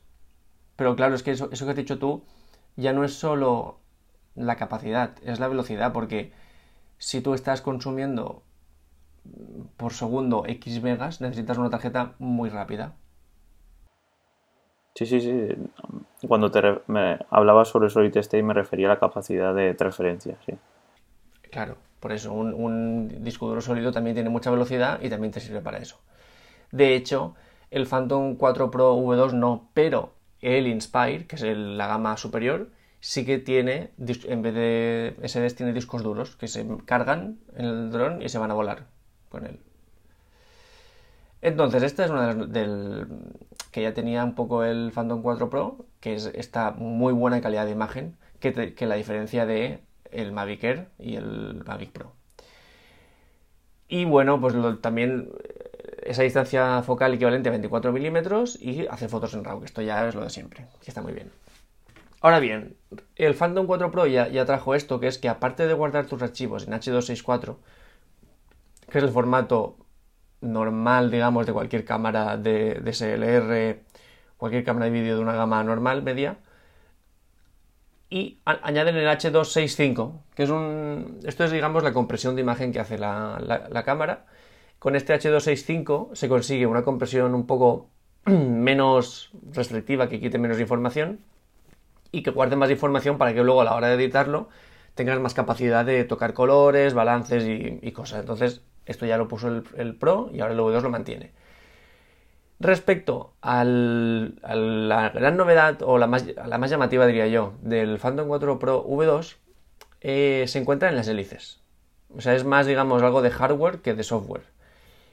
Pero 0.76 0.94
claro, 0.96 1.14
es 1.14 1.22
que 1.22 1.32
eso, 1.32 1.48
eso 1.50 1.64
que 1.64 1.70
has 1.70 1.76
dicho 1.76 1.98
tú 1.98 2.24
ya 2.76 2.92
no 2.92 3.04
es 3.04 3.14
solo 3.14 3.78
la 4.34 4.56
capacidad, 4.56 5.12
es 5.22 5.40
la 5.40 5.48
velocidad, 5.48 5.92
porque 5.92 6.32
si 6.98 7.20
tú 7.20 7.34
estás 7.34 7.60
consumiendo 7.60 8.42
por 9.76 9.92
segundo 9.92 10.44
X 10.46 10.82
megas, 10.82 11.20
necesitas 11.20 11.58
una 11.58 11.70
tarjeta 11.70 12.14
muy 12.18 12.48
rápida. 12.48 12.94
Sí, 14.94 15.06
sí, 15.06 15.20
sí. 15.20 15.48
Cuando 16.26 16.50
te 16.50 16.62
me 16.86 17.18
hablabas 17.30 17.68
sobre 17.68 17.90
Solid 17.90 18.16
State 18.16 18.42
me 18.42 18.54
refería 18.54 18.86
a 18.86 18.90
la 18.90 19.00
capacidad 19.00 19.54
de 19.54 19.74
transferencia, 19.74 20.36
sí. 20.46 20.52
Claro, 21.52 21.76
por 22.00 22.12
eso 22.12 22.32
un, 22.32 23.22
disco 23.22 23.46
duro 23.46 23.60
sólido 23.60 23.92
también 23.92 24.14
tiene 24.14 24.30
mucha 24.30 24.50
velocidad 24.50 25.00
y 25.02 25.10
también 25.10 25.32
te 25.32 25.40
sirve 25.40 25.60
para 25.60 25.78
eso. 25.78 26.00
De 26.70 26.96
hecho, 26.96 27.34
el 27.70 27.86
Phantom 27.86 28.36
4 28.36 28.70
Pro 28.70 28.96
V2 28.96 29.34
no, 29.34 29.68
pero 29.74 30.14
el 30.40 30.66
Inspire, 30.66 31.26
que 31.26 31.36
es 31.36 31.42
la 31.42 31.86
gama 31.88 32.16
superior, 32.16 32.70
sí 33.00 33.26
que 33.26 33.38
tiene, 33.38 33.90
en 33.98 34.40
vez 34.40 34.54
de 34.54 35.16
SDs, 35.28 35.54
tiene 35.54 35.74
discos 35.74 36.02
duros 36.02 36.36
que 36.36 36.48
se 36.48 36.66
cargan 36.86 37.38
en 37.54 37.66
el 37.66 37.90
dron 37.90 38.22
y 38.22 38.30
se 38.30 38.38
van 38.38 38.50
a 38.50 38.54
volar 38.54 38.86
con 39.28 39.44
él. 39.44 39.60
Entonces, 41.42 41.82
esta 41.82 42.06
es 42.06 42.10
una 42.10 42.28
de 42.28 42.34
las 42.34 42.50
del, 42.50 43.06
que 43.72 43.82
ya 43.82 43.92
tenía 43.92 44.24
un 44.24 44.34
poco 44.34 44.64
el 44.64 44.90
Phantom 44.90 45.20
4 45.20 45.50
Pro, 45.50 45.84
que 46.00 46.14
es 46.14 46.30
esta 46.34 46.70
muy 46.70 47.12
buena 47.12 47.42
calidad 47.42 47.66
de 47.66 47.72
imagen, 47.72 48.16
que, 48.40 48.86
la 48.86 48.94
diferencia 48.94 49.44
de 49.44 49.80
el 50.12 50.32
Mavic 50.32 50.64
Air 50.64 50.88
y 50.98 51.16
el 51.16 51.62
Mavic 51.64 51.90
Pro. 51.90 52.12
Y 53.88 54.04
bueno, 54.04 54.40
pues 54.40 54.54
también 54.80 55.30
eh, 55.44 56.02
esa 56.04 56.22
distancia 56.22 56.82
focal 56.82 57.14
equivalente 57.14 57.48
a 57.48 57.52
24 57.52 57.92
milímetros 57.92 58.58
y 58.60 58.86
hacer 58.86 59.08
fotos 59.08 59.34
en 59.34 59.44
RAW, 59.44 59.60
que 59.60 59.66
esto 59.66 59.82
ya 59.82 60.08
es 60.08 60.14
lo 60.14 60.22
de 60.22 60.30
siempre, 60.30 60.66
que 60.82 60.90
está 60.90 61.02
muy 61.02 61.12
bien. 61.12 61.30
Ahora 62.20 62.38
bien, 62.38 62.76
el 63.16 63.34
Phantom 63.34 63.66
4 63.66 63.90
Pro 63.90 64.06
ya, 64.06 64.28
ya 64.28 64.44
trajo 64.44 64.74
esto, 64.74 65.00
que 65.00 65.08
es 65.08 65.18
que 65.18 65.28
aparte 65.28 65.66
de 65.66 65.74
guardar 65.74 66.06
tus 66.06 66.22
archivos 66.22 66.66
en 66.66 66.72
H264, 66.72 67.56
que 68.90 68.98
es 68.98 69.04
el 69.04 69.10
formato 69.10 69.76
normal, 70.42 71.10
digamos, 71.10 71.46
de 71.46 71.52
cualquier 71.52 71.84
cámara 71.84 72.36
de, 72.36 72.80
SLR, 72.92 73.82
cualquier 74.36 74.64
cámara 74.64 74.86
de 74.86 74.92
vídeo 74.92 75.16
de 75.16 75.22
una 75.22 75.34
gama 75.34 75.62
normal, 75.64 76.02
media. 76.02 76.36
Y 78.12 78.42
añaden 78.44 78.94
el 78.96 79.08
H265, 79.08 80.20
que 80.34 80.42
es 80.42 80.50
un. 80.50 81.20
Esto 81.24 81.44
es, 81.44 81.50
digamos, 81.50 81.82
la 81.82 81.94
compresión 81.94 82.34
de 82.34 82.42
imagen 82.42 82.70
que 82.70 82.78
hace 82.78 82.98
la, 82.98 83.82
cámara. 83.86 84.26
Con 84.78 84.96
este 84.96 85.14
H265 85.14 86.14
se 86.14 86.28
consigue 86.28 86.66
una 86.66 86.82
compresión 86.82 87.34
un 87.34 87.46
poco 87.46 87.88
menos 88.26 89.30
restrictiva, 89.52 90.10
que 90.10 90.20
quite 90.20 90.36
menos 90.36 90.60
información 90.60 91.20
y 92.10 92.22
que 92.22 92.32
guarde 92.32 92.54
más 92.54 92.70
información 92.70 93.16
para 93.16 93.32
que 93.32 93.42
luego 93.42 93.62
a 93.62 93.64
la 93.64 93.74
hora 93.74 93.88
de 93.88 93.94
editarlo 93.94 94.50
tengas 94.94 95.18
más 95.18 95.32
capacidad 95.32 95.86
de 95.86 96.04
tocar 96.04 96.34
colores, 96.34 96.92
balances 96.92 97.44
y 97.46 97.92
cosas. 97.92 98.20
Entonces, 98.20 98.60
esto 98.84 99.06
ya 99.06 99.16
lo 99.16 99.26
puso 99.26 99.48
el, 99.48 99.96
Pro 99.96 100.28
y 100.34 100.40
ahora 100.40 100.52
el 100.52 100.60
V2 100.60 100.82
lo 100.82 100.90
mantiene. 100.90 101.32
Respecto 102.62 103.34
a 103.40 103.64
la 103.64 105.10
gran 105.10 105.36
novedad, 105.36 105.82
o 105.82 105.98
la 105.98 106.06
más, 106.06 106.24
la 106.24 106.58
más, 106.58 106.70
llamativa 106.70 107.06
diría 107.06 107.26
yo, 107.26 107.54
del 107.60 107.98
Phantom 107.98 108.28
4 108.28 108.58
Pro 108.60 108.84
V2, 108.86 109.36
eh, 110.00 110.44
se 110.46 110.60
encuentra 110.60 110.88
en 110.88 110.94
las 110.94 111.08
hélices. 111.08 111.60
O 112.16 112.20
sea, 112.20 112.36
es 112.36 112.44
más, 112.44 112.66
digamos, 112.66 113.02
algo 113.02 113.20
de 113.20 113.30
hardware 113.30 113.78
que 113.78 113.94
de 113.94 114.04
software. 114.04 114.44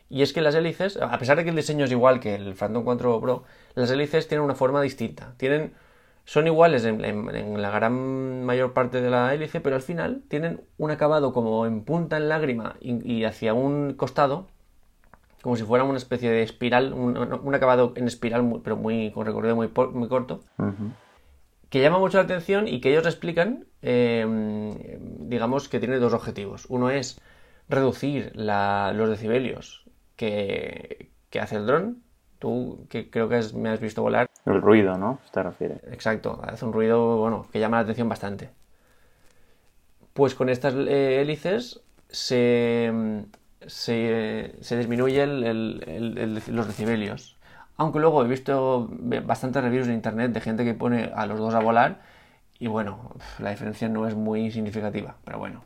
Y 0.10 0.22
es 0.22 0.32
que 0.32 0.42
las 0.42 0.54
hélices, 0.54 0.98
a 0.98 1.18
pesar 1.18 1.38
de 1.38 1.44
que 1.44 1.50
el 1.50 1.56
diseño 1.56 1.86
es 1.86 1.92
igual 1.92 2.20
que 2.20 2.36
el 2.36 2.54
Phantom 2.54 2.84
4 2.84 3.20
Pro, 3.20 3.44
las 3.74 3.90
hélices 3.90 4.28
tienen 4.28 4.46
una 4.46 4.56
forma 4.56 4.82
distinta. 4.82 5.34
Tienen 5.38 5.74
son 6.30 6.46
iguales 6.46 6.86
en, 6.86 7.60
la 7.60 7.72
gran 7.72 8.46
mayor 8.46 8.74
parte 8.74 9.02
de 9.02 9.10
la 9.10 9.34
hélice, 9.34 9.62
pero 9.62 9.76
al 9.76 9.82
final 9.82 10.22
tienen 10.28 10.62
un 10.78 10.92
acabado 10.92 11.34
como 11.34 11.66
en 11.66 11.84
punta 11.84 12.18
en 12.18 12.30
lágrima 12.30 12.76
y, 12.80 13.24
hacia 13.24 13.56
un 13.56 13.96
costado, 13.96 14.46
como 15.42 15.56
si 15.56 15.64
fuera 15.64 15.84
una 15.84 15.98
especie 15.98 16.30
de 16.30 16.44
espiral, 16.44 16.94
un, 16.94 17.56
acabado 17.56 17.94
en 17.96 18.08
espiral, 18.08 18.62
pero 18.64 18.76
muy 18.76 19.12
con 19.12 19.26
recorrido 19.26 19.56
muy, 19.56 19.72
muy 19.94 20.08
corto, 20.08 20.42
que 21.70 21.82
llama 21.82 22.00
mucho 22.00 22.18
la 22.18 22.24
atención 22.24 22.68
y 22.68 22.82
que 22.82 22.92
ellos 22.92 23.06
explican, 23.06 23.66
em, 23.82 24.76
digamos, 25.30 25.70
que 25.70 25.80
tiene 25.80 25.98
dos 25.98 26.14
objetivos. 26.14 26.66
Uno 26.70 26.90
es 26.90 27.22
reducir 27.70 28.32
los 28.36 29.10
decibelios 29.10 29.86
que, 30.16 31.12
que 31.30 31.40
hace 31.40 31.56
el 31.56 31.66
dron, 31.66 32.02
Tú, 32.40 32.88
que 32.90 33.10
creo 33.10 33.28
que 33.28 33.42
me 33.56 33.70
has 33.70 33.82
visto 33.82 34.02
volar. 34.02 34.30
El 34.46 34.62
ruido, 34.62 34.98
¿no? 34.98 35.20
¿Te 35.34 35.44
refieres? 35.44 35.84
Exacto, 35.92 36.40
hace 36.42 36.64
un 36.64 36.72
ruido, 36.72 37.18
bueno, 37.18 37.46
que 37.52 37.60
llama 37.60 37.78
la 37.78 37.84
atención 37.84 38.08
bastante. 38.08 38.50
Pues 40.14 40.36
con 40.36 40.48
estas 40.48 40.74
eh, 40.74 41.22
hélices 41.22 41.82
se, 42.08 43.26
se, 43.66 44.56
disminuyen 44.62 45.42
los 46.48 46.68
decibelios. 46.68 47.38
Aunque 47.78 48.00
luego 48.00 48.24
he 48.24 48.28
visto 48.28 48.90
bastantes 49.26 49.64
reviews 49.64 49.88
en 49.88 49.94
internet 49.94 50.32
de 50.32 50.42
gente 50.42 50.66
que 50.66 50.74
pone 50.74 51.12
a 51.16 51.26
los 51.26 51.40
dos 51.40 51.54
a 51.54 51.60
volar 51.60 52.02
y 52.60 52.68
bueno, 52.68 53.12
la 53.40 53.52
diferencia 53.52 53.88
no 53.88 54.06
es 54.08 54.16
muy 54.16 54.52
significativa, 54.52 55.16
pero 55.24 55.40
bueno. 55.40 55.64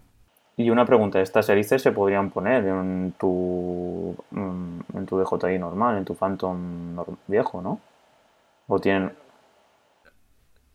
Y 0.56 0.70
una 0.70 0.86
pregunta, 0.86 1.20
¿estas 1.20 1.50
hélices 1.50 1.82
se 1.82 1.92
podrían 1.92 2.30
poner 2.30 2.66
en 2.68 3.16
tu, 3.18 4.16
mm, 4.30 4.80
en 4.94 5.06
tu 5.08 5.20
DJI 5.20 5.58
normal, 5.58 5.98
en 5.98 6.06
tu 6.06 6.14
Phantom 6.14 6.96
viejo, 7.28 7.62
no? 7.62 7.80
¿O 8.68 8.80
tienen...? 8.80 9.14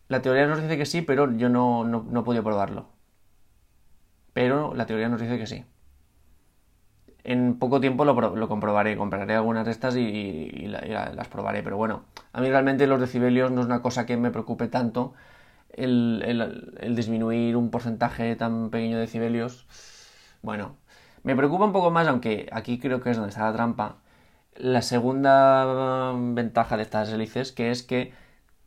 La 0.09 0.21
teoría 0.21 0.47
nos 0.47 0.61
dice 0.61 0.77
que 0.77 0.87
sí, 0.87 1.03
pero 1.03 1.31
yo 1.33 1.49
no, 1.49 1.85
no, 1.85 2.21
he 2.21 2.23
podido 2.25 2.43
probarlo. 2.43 2.87
Pero 4.33 4.75
la 4.75 4.87
teoría 4.87 5.09
nos 5.09 5.21
dice 5.21 5.39
que 5.39 5.47
sí. 5.47 5.65
En 7.25 7.59
poco 7.59 7.81
tiempo 7.81 8.05
lo, 8.05 8.49
comprobaré, 8.49 8.97
compraré 8.97 9.35
algunas 9.35 9.67
de 9.67 9.73
estas 9.73 9.97
y, 9.97 10.67
las 10.69 11.29
probaré. 11.29 11.63
Pero 11.63 11.77
bueno, 11.77 12.05
a 12.33 12.41
mí 12.41 12.49
realmente 12.49 12.87
los 12.87 13.01
decibelios 13.01 13.51
no 13.51 13.61
es 13.61 13.67
una 13.67 13.83
cosa 13.83 14.07
que 14.07 14.17
me 14.17 14.31
preocupe 14.31 14.69
tanto 14.69 15.15
el, 15.79 16.95
disminuir 16.97 17.57
un 17.57 17.71
porcentaje 17.71 18.35
tan 18.37 18.71
pequeño 18.71 18.97
de 18.97 19.03
decibelios, 19.03 19.67
bueno, 20.43 20.77
me 21.23 21.37
preocupa 21.37 21.65
un 21.65 21.73
poco 21.73 21.91
más, 21.91 22.07
aunque 22.09 22.49
aquí 22.53 22.79
creo 22.79 23.01
que 23.01 23.11
es 23.11 23.17
donde 23.17 23.31
está 23.31 23.45
la 23.45 23.53
trampa, 23.53 23.97
la 24.57 24.83
segunda 24.83 26.13
ventaja 26.15 26.77
de 26.77 26.83
estas 26.83 27.11
hélices, 27.13 27.53
que 27.53 27.71
es 27.71 27.83
que 27.83 28.13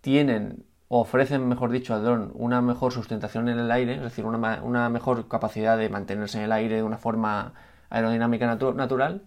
tienen, 0.02 0.66
o 0.88 1.02
ofrecen, 1.02 1.48
mejor 1.48 1.72
dicho, 1.72 1.94
al 1.94 2.04
dron 2.04 2.32
una 2.36 2.62
mejor 2.62 2.92
sustentación 2.94 3.50
en 3.50 3.60
el 3.60 3.72
aire, 3.72 3.96
es 3.96 4.02
decir, 4.02 4.26
una, 4.26 4.90
mejor 4.90 5.28
capacidad 5.28 5.78
de 5.78 5.90
mantenerse 5.90 6.38
en 6.40 6.46
el 6.46 6.52
aire 6.52 6.78
de 6.78 6.84
una 6.84 6.98
forma 6.98 7.54
aerodinámica 7.92 8.48
natural, 8.48 9.22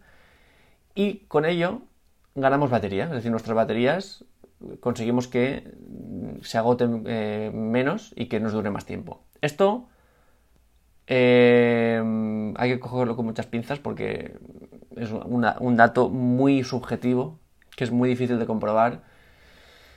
y 0.95 1.21
con 1.29 1.45
ello 1.45 1.83
ganamos 2.35 2.71
batería, 2.71 3.05
es 3.05 3.11
decir, 3.11 3.31
nuestras 3.31 3.55
baterías 3.55 4.25
conseguimos 4.81 5.29
que 5.29 5.73
se 6.43 6.59
agoten 6.59 7.05
eh, 7.07 7.51
menos 7.53 8.13
y 8.17 8.27
que 8.27 8.41
nos 8.41 8.53
dure 8.53 8.71
más 8.71 8.85
tiempo. 8.85 9.23
Esto 9.41 9.89
eh, 11.07 12.03
hay 12.57 12.71
que 12.71 12.81
cogerlo 12.81 13.15
con 13.17 13.27
muchas 13.27 13.47
pinzas 13.47 13.79
porque 13.79 14.39
es 14.97 15.11
un 15.11 15.77
dato 15.77 16.09
muy 16.09 16.65
subjetivo 16.65 17.39
que 17.77 17.85
es 17.85 17.91
muy 17.91 18.09
difícil 18.09 18.39
de 18.39 18.47
comprobar 18.47 19.03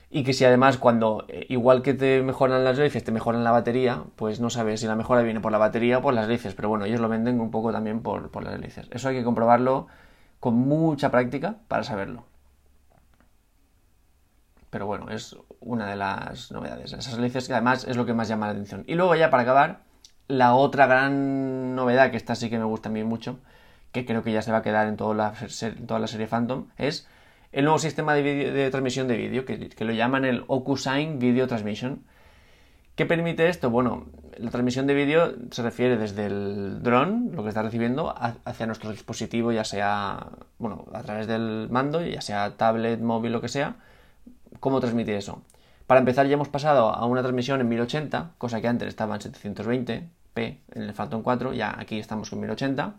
y 0.09 0.23
que 0.23 0.33
si 0.33 0.45
además 0.45 0.77
cuando 0.77 1.25
eh, 1.27 1.45
igual 1.49 1.81
que 1.81 1.93
te 1.93 2.21
mejoran 2.21 2.63
las 2.63 2.79
hélices 2.79 3.03
te 3.03 3.11
mejoran 3.11 3.43
la 3.43 3.51
batería 3.51 4.03
pues 4.15 4.39
no 4.39 4.49
sabes 4.49 4.79
si 4.79 4.87
la 4.87 4.95
mejora 4.95 5.21
viene 5.21 5.41
por 5.41 5.51
la 5.51 5.57
batería 5.57 5.97
o 5.97 6.01
por 6.01 6.13
las 6.13 6.27
hélices 6.27 6.53
pero 6.55 6.69
bueno 6.69 6.85
ellos 6.85 7.01
lo 7.01 7.09
venden 7.09 7.41
un 7.41 7.51
poco 7.51 7.71
también 7.71 8.01
por, 8.01 8.31
por 8.31 8.43
las 8.43 8.55
hélices 8.55 8.87
eso 8.91 9.09
hay 9.09 9.15
que 9.15 9.23
comprobarlo 9.23 9.87
con 10.39 10.55
mucha 10.55 11.11
práctica 11.11 11.57
para 11.67 11.83
saberlo 11.83 12.25
pero 14.69 14.85
bueno, 14.85 15.09
es 15.09 15.35
una 15.59 15.89
de 15.89 15.95
las 15.95 16.51
novedades. 16.51 16.93
Esas 16.93 17.17
hélices 17.17 17.47
que 17.47 17.53
además 17.53 17.85
es 17.85 17.95
lo 17.95 18.05
que 18.05 18.13
más 18.13 18.27
llama 18.27 18.47
la 18.47 18.51
atención. 18.53 18.83
Y 18.87 18.95
luego 18.95 19.15
ya 19.15 19.29
para 19.29 19.43
acabar, 19.43 19.79
la 20.27 20.55
otra 20.55 20.87
gran 20.87 21.75
novedad, 21.75 22.11
que 22.11 22.17
esta 22.17 22.35
sí 22.35 22.49
que 22.49 22.57
me 22.59 22.65
gusta 22.65 22.89
a 22.89 22.91
mí 22.91 23.03
mucho, 23.03 23.39
que 23.91 24.05
creo 24.05 24.23
que 24.23 24.31
ya 24.31 24.41
se 24.41 24.51
va 24.51 24.59
a 24.59 24.61
quedar 24.61 24.87
en 24.87 24.97
toda 24.97 25.15
la, 25.15 25.33
toda 25.87 25.99
la 25.99 26.07
serie 26.07 26.27
Phantom, 26.27 26.67
es 26.77 27.07
el 27.57 27.65
nuevo 27.65 27.79
sistema 27.79 28.13
de, 28.13 28.69
transmisión 28.69 29.07
de 29.07 29.17
vídeo, 29.17 29.43
que, 29.43 29.83
lo 29.83 29.91
llaman 29.91 30.25
el 30.25 30.43
OcuSign 30.45 31.17
Video 31.17 31.47
Transmission. 31.47 32.03
¿Qué 32.95 33.07
permite 33.07 33.49
esto? 33.49 33.71
Bueno, 33.71 34.05
la 34.37 34.51
transmisión 34.51 34.85
de 34.85 34.93
vídeo 34.93 35.33
se 35.49 35.63
refiere 35.63 35.97
desde 35.97 36.27
el 36.27 36.83
dron, 36.83 37.31
lo 37.33 37.41
que 37.41 37.49
está 37.49 37.63
recibiendo, 37.63 38.13
hacia 38.45 38.67
nuestro 38.67 38.91
dispositivo, 38.91 39.51
ya 39.51 39.63
sea, 39.63 40.27
bueno, 40.59 40.85
a 40.93 41.01
través 41.01 41.25
del 41.25 41.67
mando, 41.71 42.05
ya 42.05 42.21
sea 42.21 42.57
tablet, 42.57 42.99
móvil, 42.99 43.31
lo 43.31 43.41
que 43.41 43.47
sea, 43.47 43.77
¿Cómo 44.59 44.79
transmitir 44.79 45.15
eso? 45.15 45.41
Para 45.87 45.99
empezar 45.99 46.27
ya 46.27 46.33
hemos 46.33 46.49
pasado 46.49 46.89
a 46.89 47.05
una 47.07 47.23
transmisión 47.23 47.59
en 47.59 47.69
1080, 47.69 48.33
cosa 48.37 48.61
que 48.61 48.67
antes 48.67 48.87
estaba 48.87 49.15
en 49.15 49.21
720p 49.21 50.09
en 50.35 50.81
el 50.83 50.93
Phantom 50.93 51.23
4, 51.23 51.53
ya 51.53 51.75
aquí 51.79 51.97
estamos 51.97 52.29
con 52.29 52.39
1080. 52.39 52.93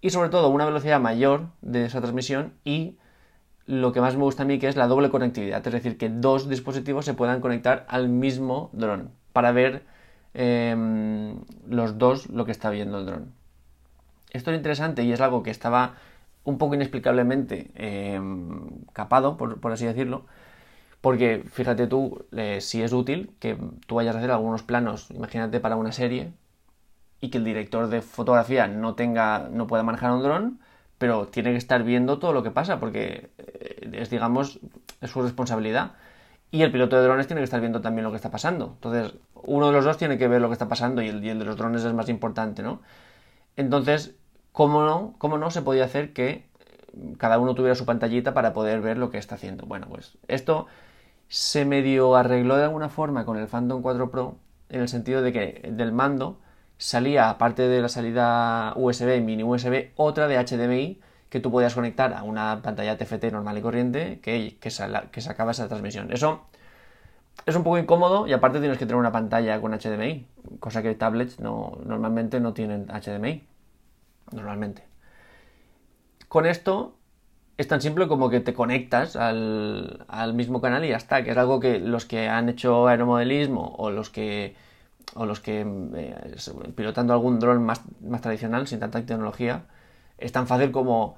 Y 0.00 0.10
sobre 0.10 0.28
todo 0.28 0.50
una 0.50 0.66
velocidad 0.66 1.00
mayor 1.00 1.48
de 1.62 1.86
esa 1.86 2.00
transmisión 2.00 2.52
y 2.64 2.96
lo 3.66 3.92
que 3.92 4.00
más 4.00 4.16
me 4.16 4.22
gusta 4.22 4.42
a 4.42 4.46
mí 4.46 4.58
que 4.58 4.68
es 4.68 4.76
la 4.76 4.86
doble 4.88 5.10
conectividad, 5.10 5.66
es 5.66 5.72
decir, 5.72 5.98
que 5.98 6.08
dos 6.08 6.48
dispositivos 6.48 7.04
se 7.04 7.14
puedan 7.14 7.40
conectar 7.40 7.86
al 7.88 8.08
mismo 8.08 8.70
dron 8.72 9.10
para 9.32 9.52
ver 9.52 9.84
em, 10.34 11.36
los 11.68 11.98
dos 11.98 12.28
lo 12.30 12.44
que 12.44 12.52
está 12.52 12.70
viendo 12.70 12.98
el 12.98 13.06
dron. 13.06 13.32
Esto 14.30 14.50
es 14.50 14.56
interesante 14.56 15.04
y 15.04 15.12
es 15.12 15.20
algo 15.20 15.42
que 15.42 15.50
estaba 15.50 15.94
un 16.44 16.58
poco 16.58 16.74
inexplicablemente 16.74 17.70
em, 17.76 18.84
capado, 18.92 19.36
por 19.36 19.72
así 19.72 19.86
decirlo, 19.86 20.24
Porque 21.02 21.44
fíjate 21.50 21.86
tú, 21.88 22.24
eh, 22.32 22.60
si 22.60 22.82
es 22.82 22.92
útil 22.92 23.34
que 23.40 23.58
tú 23.86 23.96
vayas 23.96 24.14
a 24.14 24.18
hacer 24.18 24.30
algunos 24.30 24.62
planos, 24.62 25.10
imagínate 25.10 25.60
para 25.60 25.76
una 25.76 25.92
serie, 25.92 26.32
y 27.20 27.30
que 27.30 27.38
el 27.38 27.44
director 27.44 27.88
de 27.88 28.02
fotografía 28.02 28.68
no 28.68 28.94
tenga, 28.94 29.48
no 29.50 29.66
pueda 29.66 29.82
manejar 29.84 30.12
un 30.12 30.22
dron, 30.22 30.60
pero 31.02 31.26
tiene 31.26 31.50
que 31.50 31.56
estar 31.56 31.82
viendo 31.82 32.20
todo 32.20 32.32
lo 32.32 32.44
que 32.44 32.52
pasa, 32.52 32.78
porque 32.78 33.32
eh, 33.36 33.90
es, 33.94 34.08
digamos, 34.08 34.60
es 35.00 35.10
su 35.10 35.20
responsabilidad. 35.20 35.94
Y 36.52 36.62
el 36.62 36.70
piloto 36.70 36.94
de 36.94 37.02
drones 37.02 37.26
tiene 37.26 37.40
que 37.40 37.44
estar 37.44 37.58
viendo 37.58 37.80
también 37.80 38.04
lo 38.04 38.12
que 38.12 38.16
está 38.18 38.30
pasando. 38.30 38.74
Entonces, 38.74 39.14
uno 39.34 39.66
de 39.66 39.72
los 39.72 39.84
dos 39.84 39.96
tiene 39.96 40.16
que 40.16 40.28
ver 40.28 40.40
lo 40.40 40.46
que 40.46 40.52
está 40.52 40.68
pasando 40.68 41.02
y 41.02 41.08
el, 41.08 41.20
de 41.20 41.34
los 41.44 41.56
drones 41.56 41.82
es 41.82 41.92
más 41.92 42.08
importante, 42.08 42.62
¿no? 42.62 42.82
Entonces, 43.56 44.14
¿cómo 44.52 44.84
no, 44.84 45.16
¿cómo 45.18 45.38
no 45.38 45.50
se 45.50 45.62
podía 45.62 45.86
hacer 45.86 46.12
que 46.12 46.46
cada 47.18 47.40
uno 47.40 47.56
tuviera 47.56 47.74
su 47.74 47.84
pantallita 47.84 48.32
para 48.32 48.52
poder 48.52 48.80
ver 48.80 48.96
lo 48.96 49.10
que 49.10 49.18
está 49.18 49.34
haciendo? 49.34 49.66
Bueno, 49.66 49.88
pues 49.90 50.18
esto 50.28 50.68
se 51.26 51.64
medio 51.64 52.14
arregló 52.14 52.56
de 52.58 52.62
alguna 52.62 52.90
forma 52.90 53.24
con 53.24 53.38
el 53.38 53.48
Phantom 53.48 53.82
4 53.82 54.08
Pro 54.12 54.36
en 54.68 54.82
el 54.82 54.88
sentido 54.88 55.20
de 55.20 55.32
que 55.32 55.68
del 55.72 55.90
mando 55.90 56.38
salía, 56.82 57.30
aparte 57.30 57.68
de 57.68 57.80
la 57.80 57.88
salida 57.88 58.72
USB, 58.76 59.20
mini 59.20 59.44
USB, 59.44 59.92
otra 59.96 60.26
de 60.26 60.36
HDMI 60.36 61.00
que 61.28 61.40
tú 61.40 61.50
podías 61.50 61.74
conectar 61.74 62.12
a 62.12 62.24
una 62.24 62.60
pantalla 62.62 62.98
TFT 62.98 63.24
normal 63.32 63.56
y 63.56 63.62
corriente 63.62 64.20
que, 64.20 64.58
que, 64.60 64.70
que 65.10 65.20
sacaba 65.20 65.52
esa 65.52 65.68
transmisión. 65.68 66.12
Eso 66.12 66.42
es 67.46 67.54
un 67.54 67.62
poco 67.62 67.78
incómodo 67.78 68.26
y 68.26 68.32
aparte 68.32 68.58
tienes 68.58 68.78
que 68.78 68.84
tener 68.84 68.98
una 68.98 69.12
pantalla 69.12 69.60
con 69.60 69.72
HDMI, 69.72 70.26
cosa 70.58 70.82
que 70.82 70.94
tablets 70.94 71.38
no, 71.38 71.78
normalmente 71.84 72.40
no 72.40 72.52
tienen 72.52 72.88
HDMI. 72.88 73.46
Normalmente. 74.32 74.84
Con 76.28 76.46
esto 76.46 76.96
es 77.58 77.68
tan 77.68 77.80
simple 77.80 78.08
como 78.08 78.28
que 78.28 78.40
te 78.40 78.54
conectas 78.54 79.14
al, 79.14 80.04
al, 80.08 80.34
mismo 80.34 80.60
canal 80.60 80.84
y 80.84 80.88
ya 80.88 80.96
está, 80.96 81.22
que 81.22 81.30
es 81.30 81.36
algo 81.36 81.60
que 81.60 81.78
los 81.78 82.06
que 82.06 82.28
han 82.28 82.48
hecho 82.48 82.88
aeromodelismo 82.88 83.74
o 83.78 83.90
los 83.90 84.10
que 84.10 84.56
o 85.14 85.26
los 85.26 85.40
que 85.40 85.60
eh, 85.60 86.36
pilotando 86.74 87.12
algún 87.12 87.38
dron 87.38 87.62
más, 87.64 87.82
más 88.00 88.20
tradicional, 88.20 88.66
sin 88.66 88.80
tanta 88.80 89.04
tecnología, 89.04 89.64
es 90.18 90.32
tan 90.32 90.46
fácil 90.46 90.70
como 90.70 91.16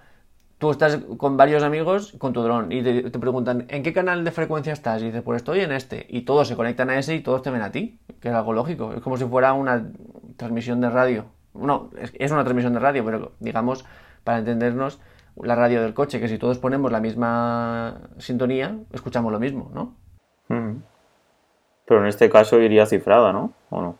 tú 0.58 0.70
estás 0.70 0.98
con 1.16 1.36
varios 1.36 1.62
amigos 1.62 2.14
con 2.18 2.32
tu 2.32 2.42
dron 2.42 2.72
y 2.72 2.82
te, 2.82 3.18
preguntan 3.18 3.66
¿en 3.68 3.82
qué 3.82 3.92
canal 3.92 4.24
de 4.24 4.30
frecuencia 4.30 4.72
estás? 4.72 5.02
Y 5.02 5.06
dices, 5.06 5.22
pues 5.22 5.38
estoy 5.38 5.60
en 5.60 5.72
este. 5.72 6.06
Y 6.08 6.22
todos 6.22 6.48
se 6.48 6.56
conectan 6.56 6.90
a 6.90 6.98
ese 6.98 7.14
y 7.14 7.20
todos 7.20 7.42
te 7.42 7.50
ven 7.50 7.62
a 7.62 7.70
ti, 7.70 7.98
que 8.20 8.28
es 8.28 8.34
algo 8.34 8.52
lógico. 8.52 8.92
Es 8.92 9.00
como 9.00 9.16
si 9.16 9.24
fuera 9.24 9.52
una 9.52 9.90
transmisión 10.36 10.80
de 10.80 10.90
radio. 10.90 11.26
No, 11.54 11.90
es, 11.98 12.12
es 12.18 12.30
una 12.30 12.44
transmisión 12.44 12.72
de 12.72 12.80
radio, 12.80 13.04
pero 13.04 13.32
digamos, 13.40 13.84
para 14.24 14.38
entendernos, 14.38 15.00
la 15.36 15.54
radio 15.54 15.82
del 15.82 15.94
coche, 15.94 16.20
que 16.20 16.28
si 16.28 16.38
todos 16.38 16.58
ponemos 16.58 16.92
la 16.92 17.00
misma 17.00 18.00
sintonía, 18.18 18.78
escuchamos 18.92 19.32
lo 19.32 19.40
mismo, 19.40 19.70
¿no? 19.74 19.96
Mm. 20.48 20.82
Pero 21.86 22.00
en 22.00 22.06
este 22.08 22.28
caso 22.30 22.60
iría 22.60 22.86
cifrada, 22.86 23.32
¿no? 23.32 23.52
¿O 23.70 23.80
no? 23.82 23.96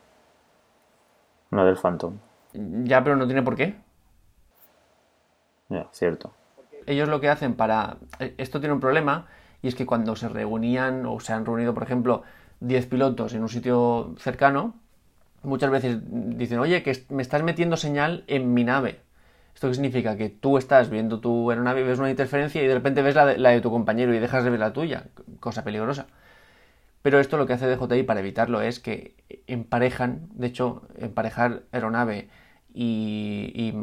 Una 1.52 1.64
del 1.64 1.76
Phantom. 1.78 2.18
Ya, 2.84 3.02
pero 3.02 3.16
no 3.16 3.26
tiene 3.26 3.42
por 3.42 3.56
qué. 3.56 3.76
Ya, 5.68 5.88
cierto. 5.92 6.32
Ellos 6.86 7.08
lo 7.08 7.20
que 7.20 7.28
hacen 7.28 7.54
para... 7.54 7.96
eh, 8.18 8.34
Esto 8.38 8.60
tiene 8.60 8.74
un 8.74 8.80
problema 8.80 9.26
y 9.62 9.68
es 9.68 9.74
que 9.74 9.86
cuando 9.86 10.14
se 10.16 10.28
reunían 10.28 11.06
o 11.06 11.20
se 11.20 11.32
han 11.32 11.46
reunido, 11.46 11.72
por 11.74 11.82
ejemplo, 11.82 12.22
10 12.60 12.86
pilotos 12.86 13.32
en 13.34 13.42
un 13.42 13.48
sitio 13.48 14.14
cercano, 14.18 14.74
muchas 15.42 15.70
veces 15.70 15.98
dicen, 16.02 16.58
oye, 16.58 16.82
que 16.82 17.04
me 17.10 17.22
estás 17.22 17.42
metiendo 17.42 17.76
señal 17.76 18.24
en 18.26 18.54
mi 18.54 18.64
nave. 18.64 19.00
¿Esto 19.54 19.68
qué 19.68 19.74
significa? 19.74 20.16
Que 20.16 20.28
tú 20.30 20.58
estás 20.58 20.90
viendo 20.90 21.20
tu 21.20 21.50
aeronave 21.50 21.82
y 21.82 21.84
ves 21.84 21.98
una 21.98 22.10
interferencia 22.10 22.62
y 22.62 22.66
de 22.66 22.74
repente 22.74 23.02
ves 23.02 23.14
la 23.14 23.26
de, 23.26 23.38
la 23.38 23.50
de 23.50 23.60
tu 23.60 23.70
compañero 23.70 24.14
y 24.14 24.18
dejas 24.18 24.44
de 24.44 24.50
ver 24.50 24.60
la 24.60 24.72
tuya. 24.72 25.04
Cosa 25.40 25.64
peligrosa. 25.64 26.06
Pero 27.04 27.20
esto 27.20 27.36
lo 27.36 27.46
que 27.46 27.52
hace 27.52 27.66
DJI 27.68 28.04
para 28.04 28.20
evitarlo 28.20 28.62
es 28.62 28.80
que 28.80 29.14
emparejan, 29.46 30.26
de 30.32 30.46
hecho, 30.46 30.88
emparejar 30.96 31.64
aeronave 31.70 32.30
y, 32.72 33.52
y 33.54 33.74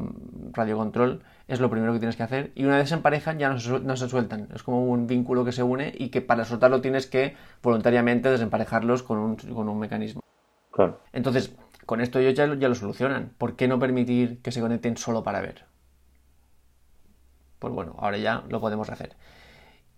radiocontrol 0.54 1.22
es 1.48 1.60
lo 1.60 1.70
primero 1.70 1.94
que 1.94 2.00
tienes 2.00 2.16
que 2.16 2.24
hacer. 2.24 2.52
Y 2.56 2.66
una 2.66 2.78
vez 2.78 2.90
se 2.90 2.96
emparejan 2.96 3.38
ya 3.38 3.50
no 3.50 3.60
se, 3.60 3.80
no 3.80 3.96
se, 3.96 4.10
sueltan. 4.10 4.50
Es 4.56 4.64
como 4.64 4.86
un 4.86 5.06
vínculo 5.06 5.46
que 5.46 5.52
se 5.52 5.62
une 5.62 5.94
y 5.96 6.10
que 6.10 6.22
para 6.22 6.46
soltarlo 6.46 6.82
tienes 6.82 7.06
que 7.06 7.36
voluntariamente 7.62 8.32
desemparejarlos 8.32 9.04
con 9.04 9.20
un, 9.20 9.36
con 9.36 9.70
un 9.70 9.78
mecanismo. 9.78 10.24
Claro. 10.72 11.00
Entonces, 11.14 11.56
con 11.86 12.02
esto 12.02 12.18
ellos 12.18 12.34
ya, 12.34 12.52
ya 12.56 12.70
lo 12.70 12.74
solucionan. 12.74 13.34
¿Por 13.38 13.56
qué 13.56 13.68
no 13.68 13.78
permitir 13.78 14.42
que 14.42 14.52
se 14.52 14.62
conecten 14.62 14.98
solo 14.98 15.22
para 15.22 15.42
ver? 15.42 15.66
Pues 17.60 17.72
bueno, 17.72 17.96
ahora 18.00 18.18
ya 18.18 18.46
lo 18.50 18.60
podemos 18.60 18.90
hacer. 18.90 19.16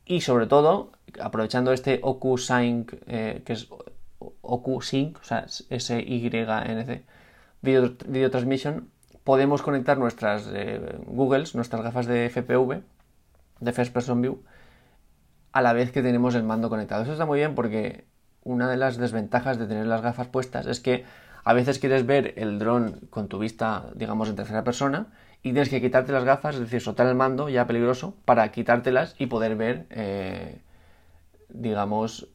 Y 0.06 0.22
sobre 0.22 0.48
todo, 0.48 0.92
aprovechando 1.20 1.72
este 1.72 2.00
OcuSync, 2.02 2.94
eh, 3.08 3.42
que 3.46 3.54
es 3.54 3.70
OcuSync, 4.42 5.20
o 5.20 5.24
sea, 5.24 5.46
S-Y-N-C, 5.70 7.06
Video, 7.62 7.96
Video, 8.08 8.32
Transmission, 8.32 8.90
podemos 9.24 9.62
conectar 9.62 9.98
nuestras 9.98 10.50
eh, 10.54 11.00
Googles, 11.06 11.56
nuestras 11.56 11.82
gafas 11.82 12.06
de 12.06 12.30
FPV, 12.30 12.82
de 13.62 13.72
First 13.72 13.94
Person 13.94 14.22
View, 14.22 14.44
a 15.54 15.62
la 15.62 15.72
vez 15.72 15.92
que 15.92 16.02
tenemos 16.02 16.36
el 16.36 16.44
mando 16.44 16.70
conectado. 16.70 17.04
Eso 17.04 17.14
está 17.14 17.26
muy 17.26 17.40
bien 17.40 17.56
porque 17.56 18.06
una 18.44 18.70
de 18.70 18.76
las 18.76 18.98
desventajas 18.98 19.58
de 19.58 19.68
tener 19.68 19.86
las 19.88 20.02
gafas 20.02 20.28
puestas 20.28 20.66
es 20.66 20.82
que 20.82 21.06
a 21.46 21.54
veces 21.54 21.80
quieres 21.80 22.06
ver 22.06 22.34
el 22.38 22.60
dron 22.60 23.08
con 23.10 23.28
tu 23.28 23.40
vista, 23.40 23.86
digamos, 23.96 24.30
en 24.30 24.36
tercera 24.36 24.64
persona 24.64 25.08
y 25.44 25.52
tienes 25.52 25.70
que 25.70 25.82
quitarte 25.82 26.14
las 26.14 26.24
gafas, 26.24 26.56
es 26.56 26.62
decir, 26.62 26.80
soltar 26.80 27.06
el 27.06 27.16
mando 27.16 27.50
ya 27.50 27.68
peligroso 27.68 28.16
para 28.24 28.50
quitártelas 28.52 29.14
y 29.20 29.28
poder 29.28 29.58
ver, 29.58 29.86
eh, 29.90 30.62
digamos, 31.50 32.30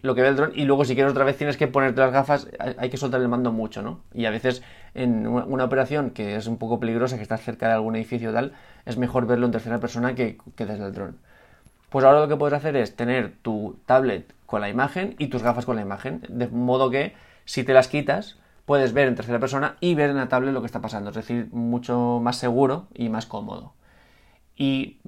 lo 0.00 0.14
que 0.14 0.22
ve 0.22 0.28
el 0.28 0.36
dron. 0.36 0.52
Y 0.54 0.64
luego, 0.64 0.84
si 0.84 0.94
quieres 0.94 1.10
otra 1.10 1.24
vez, 1.24 1.36
tienes 1.36 1.56
que 1.56 1.66
ponerte 1.66 2.00
las 2.00 2.12
gafas, 2.12 2.48
hay 2.78 2.88
que 2.88 2.96
soltar 2.96 3.20
el 3.20 3.28
mando 3.28 3.50
mucho, 3.50 3.82
¿no? 3.82 4.00
Y 4.14 4.26
a 4.26 4.30
veces 4.30 4.62
en 4.94 5.26
una, 5.26 5.64
operación 5.64 6.10
que 6.10 6.36
es 6.36 6.46
un 6.46 6.56
poco 6.56 6.78
peligrosa, 6.78 7.16
que 7.16 7.22
estás 7.22 7.42
cerca 7.42 7.66
de 7.66 7.74
algún 7.74 7.96
edificio 7.96 8.30
o 8.30 8.32
tal, 8.32 8.52
es 8.86 8.96
mejor 8.96 9.26
verlo 9.26 9.46
en 9.46 9.52
tercera 9.52 9.80
persona 9.80 10.14
que, 10.14 10.38
que 10.54 10.66
desde 10.66 10.86
el 10.86 10.92
dron. 10.92 11.18
Pues 11.90 12.04
ahora 12.04 12.20
lo 12.20 12.28
que 12.28 12.36
puedes 12.36 12.56
hacer 12.56 12.76
es 12.76 12.94
tener 12.94 13.32
tu 13.42 13.76
tablet 13.86 14.32
con 14.46 14.60
la 14.60 14.68
imagen 14.68 15.16
y 15.18 15.26
tus 15.26 15.42
gafas 15.42 15.66
con 15.66 15.74
la 15.74 15.82
imagen, 15.82 16.22
de 16.28 16.46
modo 16.46 16.90
que 16.90 17.14
si 17.44 17.64
te 17.64 17.74
las 17.74 17.88
quitas, 17.88 18.38
puedes 18.64 18.92
ver 18.92 19.08
en 19.08 19.14
tercera 19.14 19.38
persona 19.38 19.76
y 19.80 19.94
ver 19.94 20.10
en 20.10 20.16
la 20.16 20.28
tablet 20.28 20.52
lo 20.52 20.60
que 20.60 20.66
está 20.66 20.80
pasando, 20.80 21.10
es 21.10 21.16
decir, 21.16 21.48
mucho 21.52 22.20
más 22.22 22.36
seguro 22.36 22.86
y 22.94 23.08
más 23.08 23.26
cómodo. 23.26 23.74
Y 24.56 25.00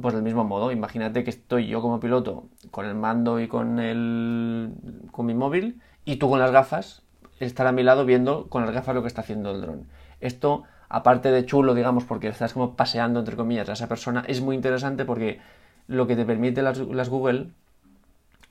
pues 0.00 0.14
del 0.14 0.22
mismo 0.22 0.44
modo, 0.44 0.70
imagínate 0.70 1.24
que 1.24 1.30
estoy 1.30 1.66
yo 1.66 1.80
como 1.80 1.98
piloto 1.98 2.46
con 2.70 2.86
el 2.86 2.94
mando 2.94 3.40
y 3.40 3.48
con 3.48 3.80
el 3.80 4.72
con 5.10 5.26
mi 5.26 5.34
móvil 5.34 5.80
y 6.04 6.16
tú 6.16 6.28
con 6.28 6.38
las 6.38 6.50
gafas, 6.50 7.02
estar 7.40 7.66
a 7.66 7.72
mi 7.72 7.82
lado 7.82 8.04
viendo 8.04 8.48
con 8.48 8.64
las 8.64 8.74
gafas 8.74 8.94
lo 8.94 9.02
que 9.02 9.08
está 9.08 9.22
haciendo 9.22 9.50
el 9.50 9.60
dron. 9.62 9.88
Esto, 10.20 10.64
aparte 10.88 11.30
de 11.30 11.44
chulo, 11.46 11.74
digamos, 11.74 12.04
porque 12.04 12.28
estás 12.28 12.52
como 12.52 12.76
paseando 12.76 13.20
entre 13.20 13.36
comillas 13.36 13.68
a 13.68 13.72
esa 13.72 13.88
persona, 13.88 14.24
es 14.28 14.40
muy 14.40 14.54
interesante 14.54 15.04
porque 15.04 15.40
lo 15.88 16.06
que 16.06 16.14
te 16.14 16.24
permite 16.24 16.62
las 16.62 17.08
Google, 17.08 17.48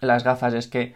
las 0.01 0.23
gafas, 0.23 0.53
es 0.53 0.67
que 0.67 0.95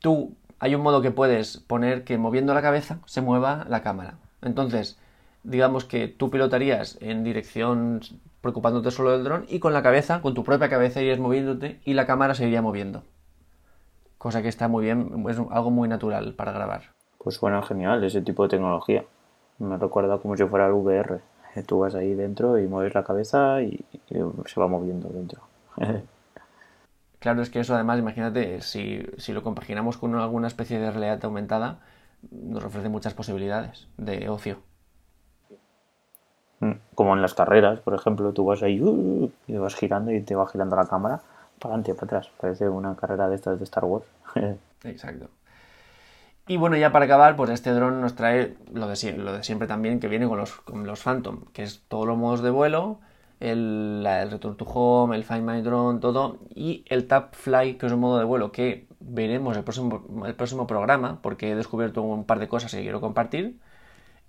tú 0.00 0.36
hay 0.64 0.74
un 0.74 0.80
modo 0.80 1.02
que 1.02 1.10
puedes 1.10 1.58
poner 1.58 2.04
que 2.04 2.16
moviendo 2.16 2.54
la 2.54 2.62
cabeza 2.62 2.98
se 3.04 3.20
mueva 3.20 3.66
la 3.68 3.82
cámara. 3.82 4.14
Entonces, 4.40 4.98
digamos 5.42 5.84
que 5.84 6.08
tú 6.08 6.30
pilotarías 6.30 6.96
en 7.02 7.22
dirección 7.22 8.00
preocupándote 8.40 8.90
solo 8.90 9.10
del 9.12 9.24
dron 9.24 9.44
y 9.46 9.58
con 9.58 9.74
la 9.74 9.82
cabeza, 9.82 10.22
con 10.22 10.32
tu 10.32 10.42
propia 10.42 10.70
cabeza 10.70 11.02
irías 11.02 11.18
moviéndote 11.18 11.80
y 11.84 11.92
la 11.92 12.06
cámara 12.06 12.34
se 12.34 12.46
iría 12.46 12.62
moviendo. 12.62 13.02
Cosa 14.16 14.40
que 14.40 14.48
está 14.48 14.66
muy 14.66 14.84
bien, 14.84 15.26
es 15.28 15.36
algo 15.50 15.70
muy 15.70 15.86
natural 15.86 16.32
para 16.32 16.52
grabar. 16.52 16.84
Pues 17.18 17.34
suena 17.34 17.60
genial 17.60 18.02
ese 18.02 18.22
tipo 18.22 18.44
de 18.44 18.48
tecnología. 18.48 19.04
Me 19.58 19.76
recuerda 19.76 20.16
como 20.16 20.34
si 20.34 20.44
fuera 20.44 20.66
el 20.66 20.72
VR. 20.72 21.20
Tú 21.66 21.80
vas 21.80 21.94
ahí 21.94 22.14
dentro 22.14 22.58
y 22.58 22.66
mueves 22.66 22.94
la 22.94 23.04
cabeza 23.04 23.60
y, 23.60 23.84
y 23.92 24.14
se 24.46 24.60
va 24.60 24.66
moviendo 24.66 25.10
dentro. 25.10 25.42
Claro, 27.24 27.40
es 27.40 27.48
que 27.48 27.58
eso 27.58 27.74
además, 27.74 27.98
imagínate, 27.98 28.60
si, 28.60 29.02
si 29.16 29.32
lo 29.32 29.42
compaginamos 29.42 29.96
con 29.96 30.14
alguna 30.14 30.46
especie 30.46 30.78
de 30.78 30.90
realidad 30.90 31.24
aumentada, 31.24 31.78
nos 32.30 32.62
ofrece 32.62 32.90
muchas 32.90 33.14
posibilidades 33.14 33.88
de 33.96 34.28
ocio. 34.28 34.58
Como 36.94 37.14
en 37.14 37.22
las 37.22 37.32
carreras, 37.32 37.80
por 37.80 37.94
ejemplo, 37.94 38.34
tú 38.34 38.44
vas 38.44 38.62
ahí 38.62 38.78
uh, 38.78 39.32
y 39.46 39.56
vas 39.56 39.74
girando 39.74 40.12
y 40.12 40.20
te 40.20 40.34
va 40.34 40.46
girando 40.46 40.76
la 40.76 40.84
cámara 40.84 41.22
para 41.58 41.76
adelante 41.76 41.92
y 41.92 41.94
para 41.94 42.04
atrás. 42.04 42.30
Parece 42.38 42.68
una 42.68 42.94
carrera 42.94 43.26
de 43.30 43.36
estas 43.36 43.58
de 43.58 43.64
Star 43.64 43.86
Wars. 43.86 44.04
Exacto. 44.84 45.30
Y 46.46 46.58
bueno, 46.58 46.76
ya 46.76 46.92
para 46.92 47.06
acabar, 47.06 47.36
pues 47.36 47.48
este 47.48 47.70
dron 47.70 48.02
nos 48.02 48.16
trae 48.16 48.54
lo 48.70 48.86
de, 48.86 49.12
lo 49.16 49.32
de 49.32 49.42
siempre 49.42 49.66
también, 49.66 49.98
que 49.98 50.08
viene 50.08 50.28
con 50.28 50.36
los, 50.36 50.56
con 50.56 50.86
los 50.86 51.02
Phantom, 51.02 51.46
que 51.54 51.62
es 51.62 51.84
todos 51.88 52.06
los 52.06 52.18
modos 52.18 52.42
de 52.42 52.50
vuelo, 52.50 52.98
el, 53.44 54.04
el 54.06 54.30
Return 54.30 54.56
to 54.56 54.64
Home, 54.64 55.16
el 55.16 55.24
Find 55.24 55.42
My 55.42 55.60
Drone, 55.60 56.00
todo, 56.00 56.38
y 56.54 56.84
el 56.88 57.06
Tap 57.06 57.34
Fly, 57.34 57.74
que 57.74 57.86
es 57.86 57.92
un 57.92 58.00
modo 58.00 58.18
de 58.18 58.24
vuelo 58.24 58.50
que 58.52 58.86
veremos 59.00 59.56
el 59.56 59.64
próximo, 59.64 60.24
el 60.26 60.34
próximo 60.34 60.66
programa, 60.66 61.20
porque 61.22 61.50
he 61.50 61.54
descubierto 61.54 62.02
un 62.02 62.24
par 62.24 62.38
de 62.38 62.48
cosas 62.48 62.74
que 62.74 62.82
quiero 62.82 63.00
compartir. 63.00 63.58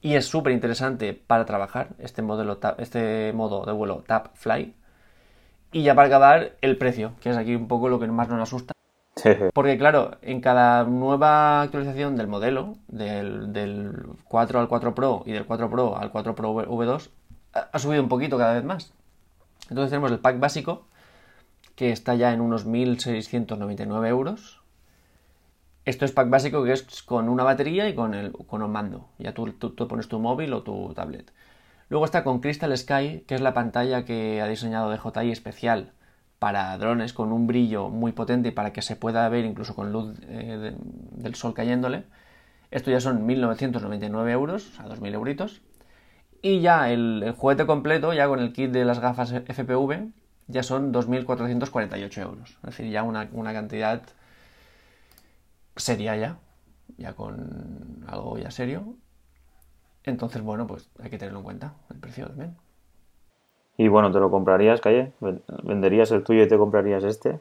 Y 0.01 0.15
es 0.15 0.27
súper 0.27 0.53
interesante 0.53 1.13
para 1.13 1.45
trabajar 1.45 1.89
este, 1.99 2.21
modelo, 2.21 2.59
este 2.77 3.33
modo 3.33 3.65
de 3.65 3.71
vuelo 3.71 4.03
Tap 4.05 4.35
Fly. 4.35 4.75
Y 5.71 5.83
ya 5.83 5.95
para 5.95 6.07
acabar, 6.07 6.57
el 6.61 6.77
precio, 6.77 7.13
que 7.21 7.29
es 7.29 7.37
aquí 7.37 7.55
un 7.55 7.67
poco 7.67 7.89
lo 7.89 7.99
que 7.99 8.07
más 8.07 8.29
nos 8.29 8.41
asusta. 8.41 8.73
Porque 9.53 9.77
claro, 9.77 10.17
en 10.21 10.41
cada 10.41 10.83
nueva 10.83 11.61
actualización 11.61 12.17
del 12.17 12.27
modelo, 12.27 12.75
del, 12.87 13.53
del 13.53 13.93
4 14.27 14.59
al 14.59 14.67
4 14.67 14.93
Pro 14.93 15.23
y 15.25 15.31
del 15.31 15.45
4 15.45 15.69
Pro 15.69 15.97
al 15.97 16.11
4 16.11 16.35
Pro 16.35 16.53
V2, 16.53 17.09
ha 17.71 17.79
subido 17.79 18.03
un 18.03 18.09
poquito 18.09 18.37
cada 18.37 18.53
vez 18.53 18.63
más. 18.63 18.93
Entonces 19.69 19.89
tenemos 19.89 20.11
el 20.11 20.19
pack 20.19 20.39
básico, 20.39 20.87
que 21.75 21.91
está 21.91 22.15
ya 22.15 22.33
en 22.33 22.41
unos 22.41 22.65
1.699 22.67 24.07
euros. 24.07 24.61
Esto 25.85 26.05
es 26.05 26.11
pack 26.11 26.29
básico 26.29 26.63
que 26.63 26.71
es 26.71 27.03
con 27.03 27.29
una 27.29 27.43
batería 27.43 27.87
y 27.87 27.95
con, 27.95 28.13
el, 28.13 28.31
con 28.31 28.63
un 28.63 28.71
mando. 28.71 29.07
Ya 29.19 29.33
tú, 29.33 29.51
tú, 29.53 29.87
pones 29.87 30.07
tu 30.07 30.19
móvil 30.19 30.53
o 30.53 30.63
tu 30.63 30.93
tablet. 30.93 31.31
Luego 31.89 32.05
está 32.05 32.23
con 32.23 32.39
Crystal 32.39 32.75
Sky, 32.75 33.23
que 33.27 33.35
es 33.35 33.41
la 33.41 33.53
pantalla 33.53 34.05
que 34.05 34.41
ha 34.41 34.47
diseñado 34.47 34.89
DJI 34.91 35.31
especial 35.31 35.91
para 36.39 36.77
drones 36.77 37.13
con 37.13 37.31
un 37.31 37.47
brillo 37.47 37.89
muy 37.89 38.11
potente 38.11 38.51
para 38.51 38.73
que 38.73 38.81
se 38.81 38.95
pueda 38.95 39.27
ver 39.29 39.45
incluso 39.45 39.75
con 39.75 39.91
luz 39.91 40.15
eh, 40.23 40.75
del 41.11 41.35
sol 41.35 41.53
cayéndole. 41.53 42.05
Esto 42.71 42.91
ya 42.91 42.99
son 42.99 43.27
1.999 43.27 44.29
euros, 44.31 44.69
o 44.69 44.71
sea, 44.75 44.85
2.000 44.87 45.13
euritos. 45.13 45.61
Y 46.45 46.61
ya 46.61 46.91
el, 46.91 47.33
juguete 47.35 47.65
completo, 47.65 48.13
ya 48.13 48.27
con 48.27 48.39
el 48.39 48.53
kit 48.53 48.69
de 48.69 48.85
las 48.85 48.99
gafas 48.99 49.33
FPV, 49.33 50.11
ya 50.45 50.61
son 50.61 50.93
2.448 50.93 52.21
euros. 52.21 52.51
Es 52.51 52.61
decir, 52.61 52.91
ya 52.91 53.01
una, 53.01 53.27
una 53.31 53.51
cantidad 53.51 54.03
seria 55.75 56.15
ya, 56.15 56.37
ya 56.97 57.13
con 57.13 58.05
algo 58.05 58.37
ya 58.37 58.51
serio. 58.51 58.93
Entonces, 60.03 60.43
bueno, 60.43 60.67
pues 60.67 60.87
hay 61.01 61.09
que 61.09 61.17
tenerlo 61.17 61.39
en 61.39 61.45
cuenta, 61.45 61.73
el 61.89 61.97
precio 61.97 62.27
también. 62.27 62.55
Y 63.75 63.87
bueno, 63.87 64.11
¿te 64.11 64.19
lo 64.19 64.29
comprarías, 64.29 64.81
Calle? 64.81 65.13
¿Venderías 65.63 66.11
el 66.11 66.23
tuyo 66.23 66.43
y 66.43 66.47
te 66.47 66.59
comprarías 66.59 67.03
este? 67.03 67.39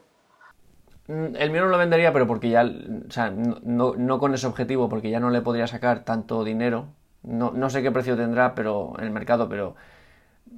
Mm, 1.09 1.35
el 1.35 1.51
mío 1.51 1.65
no 1.65 1.69
lo 1.69 1.77
vendería, 1.77 2.11
pero 2.11 2.25
porque 2.25 2.49
ya, 2.49 2.65
o 2.65 3.11
sea, 3.11 3.29
no, 3.29 3.93
no 3.93 4.17
con 4.17 4.33
ese 4.33 4.47
objetivo, 4.47 4.89
porque 4.89 5.11
ya 5.11 5.19
no 5.19 5.29
le 5.29 5.43
podría 5.43 5.67
sacar 5.67 6.03
tanto 6.05 6.43
dinero. 6.43 6.87
No, 7.25 7.51
no 7.51 7.69
sé 7.69 7.81
qué 7.81 7.91
precio 7.91 8.15
tendrá 8.15 8.55
pero 8.55 8.93
en 8.97 9.05
el 9.05 9.11
mercado, 9.11 9.49
pero 9.49 9.75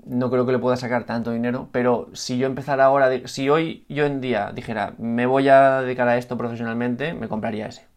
no 0.05 0.29
creo 0.29 0.45
que 0.45 0.51
le 0.51 0.59
pueda 0.59 0.75
sacar 0.77 1.05
tanto 1.05 1.31
dinero. 1.31 1.69
Pero 1.71 2.09
si 2.13 2.37
yo 2.37 2.47
empezara 2.47 2.85
ahora, 2.85 3.09
si 3.27 3.49
hoy 3.49 3.85
yo 3.89 4.05
en 4.05 4.21
día 4.21 4.51
dijera, 4.53 4.93
me 4.97 5.25
voy 5.25 5.49
a 5.49 5.81
dedicar 5.81 6.07
a 6.07 6.17
esto 6.17 6.37
profesionalmente, 6.37 7.13
me 7.13 7.27
compraría 7.27 7.67
ese. 7.67 7.87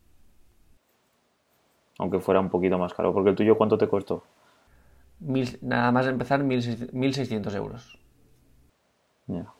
Aunque 1.98 2.20
fuera 2.20 2.40
un 2.40 2.48
poquito 2.48 2.78
más 2.78 2.94
caro, 2.94 3.12
porque 3.12 3.30
el 3.30 3.36
tuyo, 3.36 3.58
¿cuánto 3.58 3.76
te 3.78 3.88
costó? 3.88 4.24
nada 5.60 5.92
más 5.92 6.06
empezar 6.06 6.42
1.600 6.42 7.54
euros. 7.54 7.98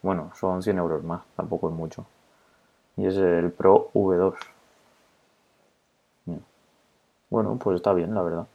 Bueno, 0.02 0.32
son 0.34 0.62
100 0.62 0.78
euros 0.78 1.04
más, 1.04 1.22
tampoco 1.36 1.68
es 1.68 1.74
mucho. 1.74 2.06
Y 2.96 3.06
es 3.06 3.16
el 3.16 3.52
Pro 3.52 3.90
V2. 3.94 4.34
Bueno, 7.28 7.56
pues 7.62 7.76
está 7.76 7.92
bien, 7.92 8.14
la 8.14 8.22
verdad. 8.22 8.46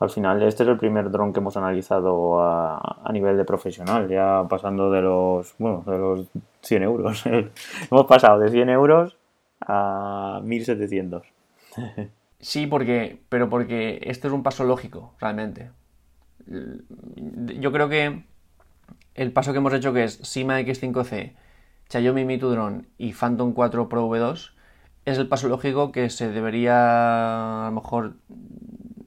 Al 0.00 0.10
final, 0.10 0.42
este 0.42 0.64
es 0.64 0.68
el 0.68 0.76
primer 0.76 1.10
dron 1.10 1.32
que 1.32 1.40
hemos 1.40 1.56
analizado 1.56 2.40
a, 2.40 3.10
nivel 3.12 3.36
de 3.36 3.44
profesional, 3.44 4.08
ya 4.08 4.44
pasando 4.48 4.90
de 4.90 5.00
los, 5.00 5.54
bueno, 5.58 5.84
de 5.86 5.98
los 5.98 6.26
100 6.62 6.82
euros. 6.82 7.24
hemos 7.90 8.06
pasado 8.06 8.40
de 8.40 8.50
100 8.50 8.68
euros 8.70 9.16
a 9.60 10.40
1.700. 10.42 11.22
sí, 12.40 12.66
porque, 12.66 13.22
pero 13.28 13.48
porque 13.48 14.00
este 14.02 14.28
es 14.28 14.34
un 14.34 14.42
paso 14.42 14.64
lógico, 14.64 15.14
realmente 15.20 15.70
yo 16.46 17.72
creo 17.72 17.88
que 17.88 18.24
el 19.14 19.32
paso 19.32 19.52
que 19.52 19.58
hemos 19.58 19.72
hecho 19.72 19.92
que 19.92 20.04
es 20.04 20.14
Sima 20.22 20.60
X5C, 20.60 21.34
Xiaomi 21.88 22.24
Mi 22.24 22.36
Drone 22.36 22.84
y 22.98 23.12
Phantom 23.12 23.52
4 23.52 23.88
Pro 23.88 24.08
V2 24.08 24.50
es 25.04 25.18
el 25.18 25.28
paso 25.28 25.48
lógico 25.48 25.92
que 25.92 26.10
se 26.10 26.30
debería 26.30 27.66
a 27.66 27.70
lo 27.70 27.72
mejor 27.72 28.16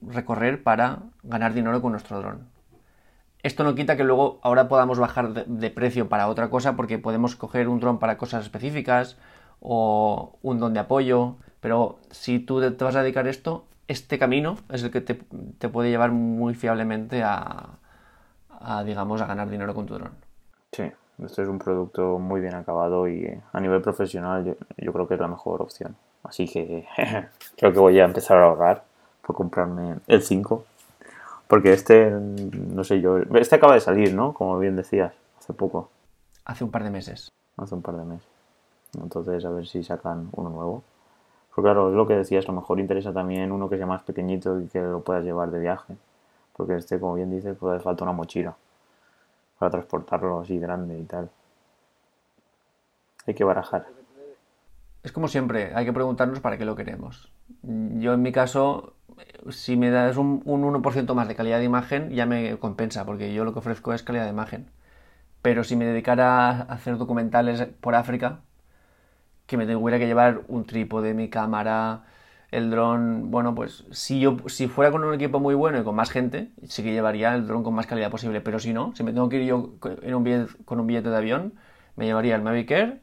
recorrer 0.07 0.63
para 0.63 0.99
ganar 1.23 1.53
dinero 1.53 1.81
con 1.81 1.91
nuestro 1.91 2.19
dron. 2.19 2.47
Esto 3.43 3.63
no 3.63 3.75
quita 3.75 3.95
que 3.95 4.03
luego 4.03 4.39
ahora 4.41 4.67
podamos 4.67 4.99
bajar 4.99 5.45
de, 5.45 5.69
precio 5.69 6.09
para 6.09 6.27
otra 6.27 6.49
cosa 6.49 6.75
porque 6.75 6.97
podemos 6.97 7.35
coger 7.35 7.69
un 7.69 7.79
dron 7.79 7.99
para 7.99 8.17
cosas 8.17 8.43
específicas 8.43 9.17
o 9.59 10.37
un 10.41 10.59
don 10.59 10.73
de 10.73 10.79
apoyo, 10.79 11.35
pero 11.59 11.97
si 12.09 12.39
tú 12.39 12.59
te 12.75 12.83
vas 12.83 12.95
a 12.95 13.01
dedicar 13.03 13.27
a 13.27 13.29
esto, 13.29 13.65
este 13.87 14.19
camino 14.19 14.57
es 14.69 14.83
el 14.83 14.91
que 14.91 15.01
te, 15.01 15.15
puede 15.69 15.89
llevar 15.89 16.11
muy 16.11 16.55
fiablemente 16.55 17.23
a, 17.23 17.77
digamos, 18.85 19.21
a 19.21 19.27
ganar 19.27 19.49
dinero 19.49 19.73
con 19.73 19.85
tu 19.85 19.93
dron. 19.93 20.11
Sí, 20.71 20.91
este 21.23 21.41
es 21.43 21.47
un 21.47 21.57
producto 21.57 22.19
muy 22.19 22.41
bien 22.41 22.55
acabado 22.55 23.07
y 23.07 23.27
a 23.53 23.59
nivel 23.59 23.81
profesional 23.81 24.57
yo, 24.77 24.93
creo 24.93 25.07
que 25.07 25.13
es 25.13 25.19
la 25.19 25.27
mejor 25.27 25.61
opción. 25.61 25.95
Así 26.23 26.47
que 26.47 26.85
creo 27.57 27.71
que 27.71 27.79
voy 27.79 27.99
a 27.99 28.05
empezar 28.05 28.37
a 28.37 28.45
ahorrar 28.45 28.83
por 29.27 29.35
comprarme 29.35 29.97
el 30.07 30.23
5. 30.23 30.65
Porque 31.47 31.73
este, 31.73 32.09
no 32.09 32.83
sé 32.83 33.01
yo, 33.01 33.17
este 33.17 33.55
acaba 33.55 33.73
de 33.73 33.81
salir, 33.81 34.13
¿no? 34.13 34.33
Como 34.33 34.57
bien 34.57 34.75
decías, 34.75 35.13
hace 35.39 35.53
poco. 35.53 35.89
Hace 36.45 36.63
un 36.63 36.71
par 36.71 36.83
de 36.83 36.89
meses. 36.89 37.31
Hace 37.57 37.75
un 37.75 37.81
par 37.81 37.97
de 37.97 38.05
meses. 38.05 38.27
Entonces 39.01 39.43
a 39.45 39.49
ver 39.49 39.67
si 39.67 39.83
sacan 39.83 40.29
uno 40.31 40.49
nuevo. 40.49 40.83
Pues 41.53 41.63
claro, 41.63 41.89
es 41.89 41.95
lo 41.95 42.07
que 42.07 42.15
decías, 42.15 42.45
a 42.45 42.51
lo 42.51 42.61
mejor 42.61 42.79
interesa 42.79 43.13
también 43.13 43.51
uno 43.51 43.69
que 43.69 43.77
sea 43.77 43.85
más 43.85 44.03
pequeñito 44.03 44.59
y 44.61 44.67
que 44.67 44.81
lo 44.81 45.01
puedas 45.01 45.23
llevar 45.23 45.51
de 45.51 45.59
viaje. 45.59 45.95
Porque 46.55 46.75
este, 46.75 46.99
como 46.99 47.15
bien 47.15 47.29
dices, 47.29 47.55
puede 47.57 47.79
falta 47.79 48.03
una 48.03 48.13
mochila 48.13 48.55
para 49.59 49.71
transportarlo 49.71 50.39
así 50.39 50.57
grande 50.59 50.97
y 50.97 51.03
tal. 51.03 51.29
Hay 53.25 53.33
que 53.33 53.43
barajar. 53.43 53.87
Es 55.03 55.11
como 55.11 55.27
siempre, 55.27 55.73
hay 55.73 55.85
que 55.85 55.93
preguntarnos 55.93 56.39
para 56.39 56.57
qué 56.57 56.65
lo 56.65 56.75
queremos. 56.75 57.31
Yo 57.63 58.13
en 58.13 58.21
mi 58.21 58.31
caso, 58.31 58.93
si 59.49 59.77
me 59.77 59.89
das 59.89 60.17
un, 60.17 60.41
un 60.45 60.63
1% 60.63 61.15
más 61.15 61.27
de 61.27 61.35
calidad 61.35 61.59
de 61.59 61.65
imagen, 61.65 62.09
ya 62.11 62.25
me 62.25 62.57
compensa, 62.59 63.05
porque 63.05 63.33
yo 63.33 63.45
lo 63.45 63.53
que 63.53 63.59
ofrezco 63.59 63.93
es 63.93 64.03
calidad 64.03 64.25
de 64.25 64.31
imagen. 64.31 64.69
Pero 65.41 65.63
si 65.63 65.75
me 65.75 65.85
dedicara 65.85 66.49
a 66.49 66.61
hacer 66.63 66.97
documentales 66.97 67.65
por 67.81 67.95
África, 67.95 68.41
que 69.45 69.57
me 69.57 69.65
tuviera 69.65 69.99
que 69.99 70.07
llevar 70.07 70.41
un 70.47 70.65
trípode, 70.65 71.13
mi 71.13 71.29
cámara, 71.29 72.03
el 72.51 72.69
dron, 72.69 73.31
bueno, 73.31 73.55
pues 73.55 73.85
si 73.91 74.19
yo 74.19 74.37
si 74.47 74.67
fuera 74.67 74.91
con 74.91 75.03
un 75.03 75.13
equipo 75.13 75.39
muy 75.39 75.55
bueno 75.55 75.79
y 75.79 75.83
con 75.83 75.95
más 75.95 76.09
gente, 76.11 76.51
sí 76.63 76.83
que 76.83 76.91
llevaría 76.93 77.33
el 77.35 77.47
dron 77.47 77.63
con 77.63 77.73
más 77.73 77.87
calidad 77.87 78.11
posible, 78.11 78.41
pero 78.41 78.59
si 78.59 78.73
no, 78.73 78.93
si 78.95 79.03
me 79.03 79.13
tengo 79.13 79.29
que 79.29 79.37
ir 79.37 79.47
yo 79.47 79.73
en 80.01 80.15
un 80.15 80.47
con 80.65 80.79
un 80.79 80.87
billete 80.87 81.09
de 81.09 81.17
avión, 81.17 81.53
me 81.95 82.05
llevaría 82.05 82.35
el 82.35 82.41
Mavic 82.41 83.01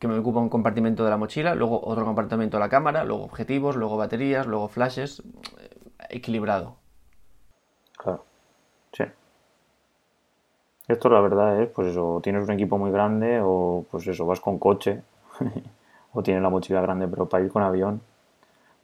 que 0.00 0.08
me 0.08 0.18
ocupa 0.18 0.40
un 0.40 0.48
compartimento 0.48 1.04
de 1.04 1.10
la 1.10 1.18
mochila, 1.18 1.54
luego 1.54 1.78
otro 1.84 2.06
compartimento 2.06 2.56
de 2.56 2.60
la 2.62 2.70
cámara, 2.70 3.04
luego 3.04 3.22
objetivos, 3.22 3.76
luego 3.76 3.98
baterías, 3.98 4.46
luego 4.46 4.66
flashes, 4.66 5.22
equilibrado. 6.08 6.76
Claro, 7.98 8.24
sí. 8.92 9.04
Esto 10.88 11.10
la 11.10 11.20
verdad 11.20 11.62
es, 11.62 11.68
pues 11.68 11.88
eso, 11.88 12.18
tienes 12.22 12.44
un 12.44 12.54
equipo 12.54 12.78
muy 12.78 12.90
grande 12.90 13.40
o 13.42 13.84
pues 13.90 14.06
eso, 14.06 14.24
vas 14.24 14.40
con 14.40 14.58
coche 14.58 15.02
o 16.14 16.22
tienes 16.22 16.42
la 16.42 16.48
mochila 16.48 16.80
grande, 16.80 17.06
pero 17.06 17.28
para 17.28 17.44
ir 17.44 17.52
con 17.52 17.62
avión, 17.62 18.00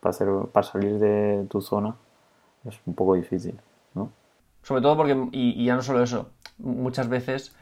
para, 0.00 0.10
hacer, 0.10 0.28
para 0.52 0.66
salir 0.66 0.98
de 0.98 1.46
tu 1.48 1.62
zona, 1.62 1.96
es 2.66 2.78
un 2.84 2.94
poco 2.94 3.14
difícil, 3.14 3.58
¿no? 3.94 4.12
Sobre 4.62 4.82
todo 4.82 4.98
porque, 4.98 5.28
y, 5.32 5.64
ya 5.64 5.76
no 5.76 5.82
solo 5.82 6.02
eso, 6.02 6.28
muchas 6.58 7.08
veces 7.08 7.56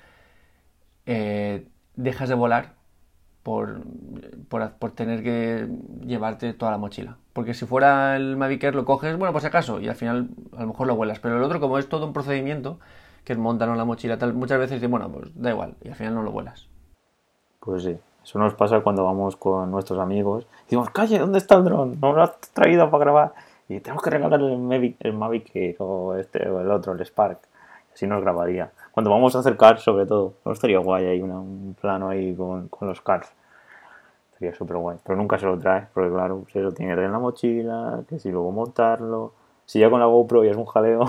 eh, 1.07 1.69
dejas 1.95 2.29
de 2.29 2.35
volar 2.35 2.74
por, 3.45 3.83
por, 4.49 4.91
tener 4.93 5.23
que 5.23 5.69
llevarte 6.05 6.55
toda 6.55 6.73
la 6.73 6.79
mochila. 6.79 7.19
Porque 7.35 7.53
si 7.53 7.67
fuera 7.67 8.17
el 8.17 8.37
Mavic 8.37 8.65
Air 8.65 8.75
lo 8.75 8.87
coges, 8.87 9.17
bueno, 9.19 9.33
pues 9.33 9.45
acaso, 9.45 9.81
y 9.81 9.89
al 9.89 9.95
final 9.95 10.31
a 10.57 10.63
lo 10.63 10.69
mejor 10.69 10.87
lo 10.87 10.97
vuelas. 10.97 11.21
Pero 11.21 11.37
el 11.37 11.43
otro, 11.43 11.61
como 11.61 11.79
es 11.79 11.89
todo 11.89 12.07
un 12.07 12.15
procedimiento, 12.15 12.81
que 13.23 13.35
es 13.35 13.39
montar 13.39 13.69
la 13.69 13.85
mochila, 13.85 14.19
tal, 14.19 14.33
muchas 14.33 14.59
veces 14.59 14.77
dices, 14.77 14.91
bueno, 14.91 15.13
pues 15.13 15.31
da 15.35 15.51
igual, 15.51 15.75
y 15.83 15.89
al 15.89 15.95
final 15.95 16.15
no 16.15 16.23
lo 16.23 16.33
vuelas. 16.33 16.69
Pues 17.61 17.83
sí, 17.83 17.99
eso 18.25 18.39
nos 18.39 18.55
pasa 18.55 18.81
cuando 18.81 19.05
vamos 19.05 19.37
con 19.37 19.71
nuestros 19.71 19.99
amigos. 19.99 20.47
Y 20.63 20.65
decimos, 20.65 20.89
calle, 20.89 21.19
¿dónde 21.19 21.37
está 21.37 21.57
el 21.57 21.65
dron? 21.65 22.01
No 22.01 22.15
lo 22.15 22.23
has 22.23 22.41
traído 22.55 22.91
para 22.91 23.05
grabar. 23.05 23.35
Y 23.69 23.81
tenemos 23.81 24.03
que 24.03 24.11
regalarle 24.11 24.55
el 24.55 24.59
Mavic, 24.59 24.97
el 25.01 25.13
Mavic 25.13 25.77
o, 25.81 26.15
este, 26.15 26.49
o 26.49 26.63
el 26.63 26.71
otro, 26.71 26.95
el 26.95 27.05
Spark. 27.05 27.41
Así 27.95 28.07
nos 28.09 28.21
grabaría. 28.21 28.73
Cuando 28.91 29.11
vamos 29.11 29.37
a 29.37 29.39
hacer 29.39 29.57
cars, 29.57 29.83
sobre 29.83 30.05
todo. 30.05 30.35
No 30.45 30.53
estaría 30.53 30.79
guay 30.79 31.07
ahí 31.07 31.23
un 31.23 31.77
plano 31.81 32.09
ahí 32.09 32.35
con, 32.35 32.69
con 32.69 32.89
los 32.89 33.01
cars. 33.01 33.33
Estaría 34.33 34.53
súper 34.55 34.77
guay. 34.77 34.99
Pero 35.05 35.17
nunca 35.17 35.39
se 35.39 35.47
lo 35.47 35.57
trae, 35.59 35.87
porque 35.95 36.11
claro, 36.11 36.45
se 36.53 36.59
lo 36.59 36.73
tiene 36.73 36.93
en 36.93 37.13
la 37.13 37.19
mochila, 37.21 38.03
que 38.09 38.19
si 38.19 38.31
luego 38.31 38.51
montarlo. 38.51 39.33
Si 39.65 39.79
ya 39.79 39.89
con 39.89 40.01
la 40.01 40.07
GoPro 40.07 40.45
ya 40.45 40.51
es 40.51 40.57
un 40.57 40.67
jaleo. 40.67 41.05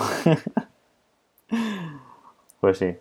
pues 2.62 2.78
sí. 2.78 2.96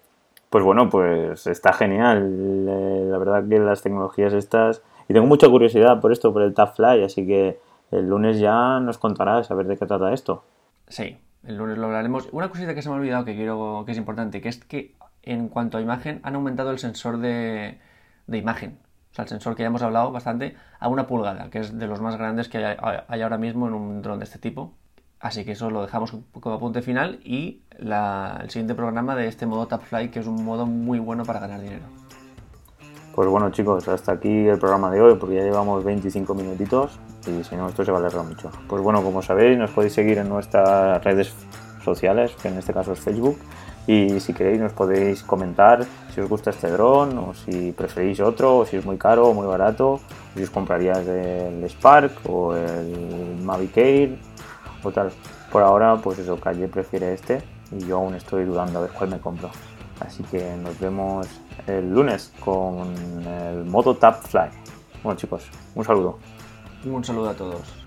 Pues 0.49 0.65
bueno, 0.65 0.89
pues 0.89 1.47
está 1.47 1.75
genial. 1.75 2.67
Eh, 2.69 3.07
la 3.11 3.19
verdad 3.19 3.47
que 3.47 3.59
las 3.59 3.83
tecnologías 3.83 4.33
estas... 4.33 4.83
Y 5.09 5.13
tengo 5.13 5.27
mucha 5.27 5.49
curiosidad 5.49 6.01
por 6.01 6.11
esto, 6.11 6.33
por 6.33 6.41
el 6.41 6.55
Fly, 6.55 7.05
así 7.05 7.27
que 7.27 7.61
el 7.91 8.09
lunes 8.09 8.39
ya 8.39 8.81
nos 8.81 8.97
contarás 8.97 9.51
a 9.51 9.55
ver 9.55 9.67
de 9.67 9.77
qué 9.77 9.85
trata 9.85 10.15
esto. 10.15 10.43
Sí, 10.89 11.19
el 11.47 11.57
lunes 11.57 11.79
lo 11.79 11.87
hablaremos. 11.87 12.29
Una 12.33 12.49
cosita 12.49 12.75
que 12.75 12.83
se 12.83 12.89
me 12.89 12.95
ha 12.95 12.99
olvidado 12.99 13.25
que 13.25 13.35
quiero 13.35 13.85
que 13.87 13.93
es 13.93 13.99
importante, 13.99 14.41
que 14.41 14.49
es 14.49 14.59
que 14.65 14.95
en 15.23 15.49
cuanto 15.49 15.79
a 15.79 15.81
imagen, 15.81 16.21
han 16.23 16.35
aumentado 16.35 16.71
el 16.71 16.79
sensor 16.79 17.19
de, 17.19 17.79
imagen. 18.29 18.79
O 19.13 19.15
sea, 19.15 19.25
el 19.25 19.29
sensor 19.29 19.55
que 19.55 19.63
ya 19.63 19.69
hemos 19.69 19.83
hablado 19.83 20.13
bastante, 20.13 20.57
a 20.79 20.89
una 20.89 21.07
pulgada, 21.07 21.51
que 21.51 21.61
es 21.61 21.79
de 21.79 21.87
los 21.87 22.01
más 22.01 22.17
grandes 22.17 22.49
que 22.49 22.65
hay, 22.65 23.23
ahora 23.23 23.39
mismo 23.39 23.69
en 23.69 23.75
un 23.75 24.03
dron 24.03 24.19
de 24.19 24.25
este 24.25 24.39
tipo. 24.39 24.75
Así 25.21 25.45
que 25.45 25.53
eso 25.53 25.71
lo 25.71 25.83
dejamos 25.83 26.15
como 26.39 26.57
apunte 26.57 26.83
final 26.83 27.21
y 27.25 27.63
el 27.79 28.51
siguiente 28.51 28.75
programa 28.75 29.17
de 29.17 29.27
este 29.27 29.47
modo 29.47 29.67
TapFly, 29.67 30.11
que 30.11 30.21
es 30.21 30.27
un 30.27 30.45
modo 30.45 30.67
muy 30.67 30.99
bueno 30.99 31.25
para 31.25 31.41
ganar 31.41 31.61
dinero. 31.61 31.87
Pues 33.15 33.29
bueno 33.29 33.51
chicos, 33.51 33.89
hasta 33.89 34.13
aquí 34.13 34.49
el 34.49 34.59
programa 34.59 34.91
de 34.91 35.01
hoy, 35.01 35.15
porque 35.15 35.37
ya 35.37 35.43
llevamos 35.43 35.85
25 35.85 36.35
minutitos 36.35 36.99
y 37.29 37.45
si 37.45 37.57
no 37.57 37.69
esto 37.69 37.85
se 37.85 37.93
va 37.93 38.01
mucho. 38.23 38.51
Pues 38.69 38.83
bueno, 38.83 39.03
como 39.03 39.23
sabéis, 39.23 39.59
nos 39.59 39.71
podéis 39.71 39.95
seguir 39.95 40.19
en 40.19 40.29
nuestras 40.29 41.03
redes 41.03 41.33
sociales, 41.85 42.33
que 42.41 42.49
en 42.49 42.59
este 42.59 42.73
caso 42.73 42.93
es 42.93 43.01
Facebook, 43.01 43.39
y 43.87 44.19
si 44.21 44.33
queréis 44.33 44.61
nos 44.61 44.73
podéis 44.73 45.23
comentar 45.23 45.85
si 46.15 46.21
os 46.21 46.29
gusta 46.29 46.51
este 46.51 46.71
dron 46.71 47.19
o 47.19 47.35
si 47.35 47.73
preferís 47.73 48.21
otro, 48.21 48.59
o 48.59 48.67
si 48.67 48.77
es 48.77 48.85
muy 48.85 48.97
caro 48.97 49.29
o 49.29 49.35
muy 49.35 49.47
barato, 49.47 50.01
si 50.35 50.43
os 50.43 50.51
compraríais 50.51 51.07
el 51.07 51.69
Spark 51.69 52.13
o 52.29 52.55
el 52.55 53.37
Mavic 53.43 53.77
Air 53.77 54.19
o 54.83 54.91
tal. 54.91 55.13
Por 55.53 55.63
ahora, 55.63 55.97
pues 55.97 56.19
eso, 56.19 56.41
Calle 56.41 56.67
prefiere 56.69 57.13
este 57.13 57.43
y 57.71 57.87
yo 57.87 57.99
aún 57.99 58.15
estoy 58.15 58.45
dudando 58.45 58.79
a 58.79 58.83
ver 58.83 58.91
cuál 58.91 59.11
me 59.11 59.21
compro. 59.21 59.51
Así 60.01 60.23
que 60.25 60.57
nos 60.57 60.79
vemos 60.81 61.29
el 61.67 61.93
lunes 61.93 62.33
con 62.41 62.93
el 63.27 63.65
modo 63.65 63.95
Tap 63.97 64.23
Fly. 64.23 64.49
Bueno 65.03 65.19
chicos, 65.19 65.47
un 65.75 65.85
saludo. 65.85 66.19
Un 66.85 67.03
saludo 67.03 67.31
a 67.31 67.35
todos. 67.35 67.84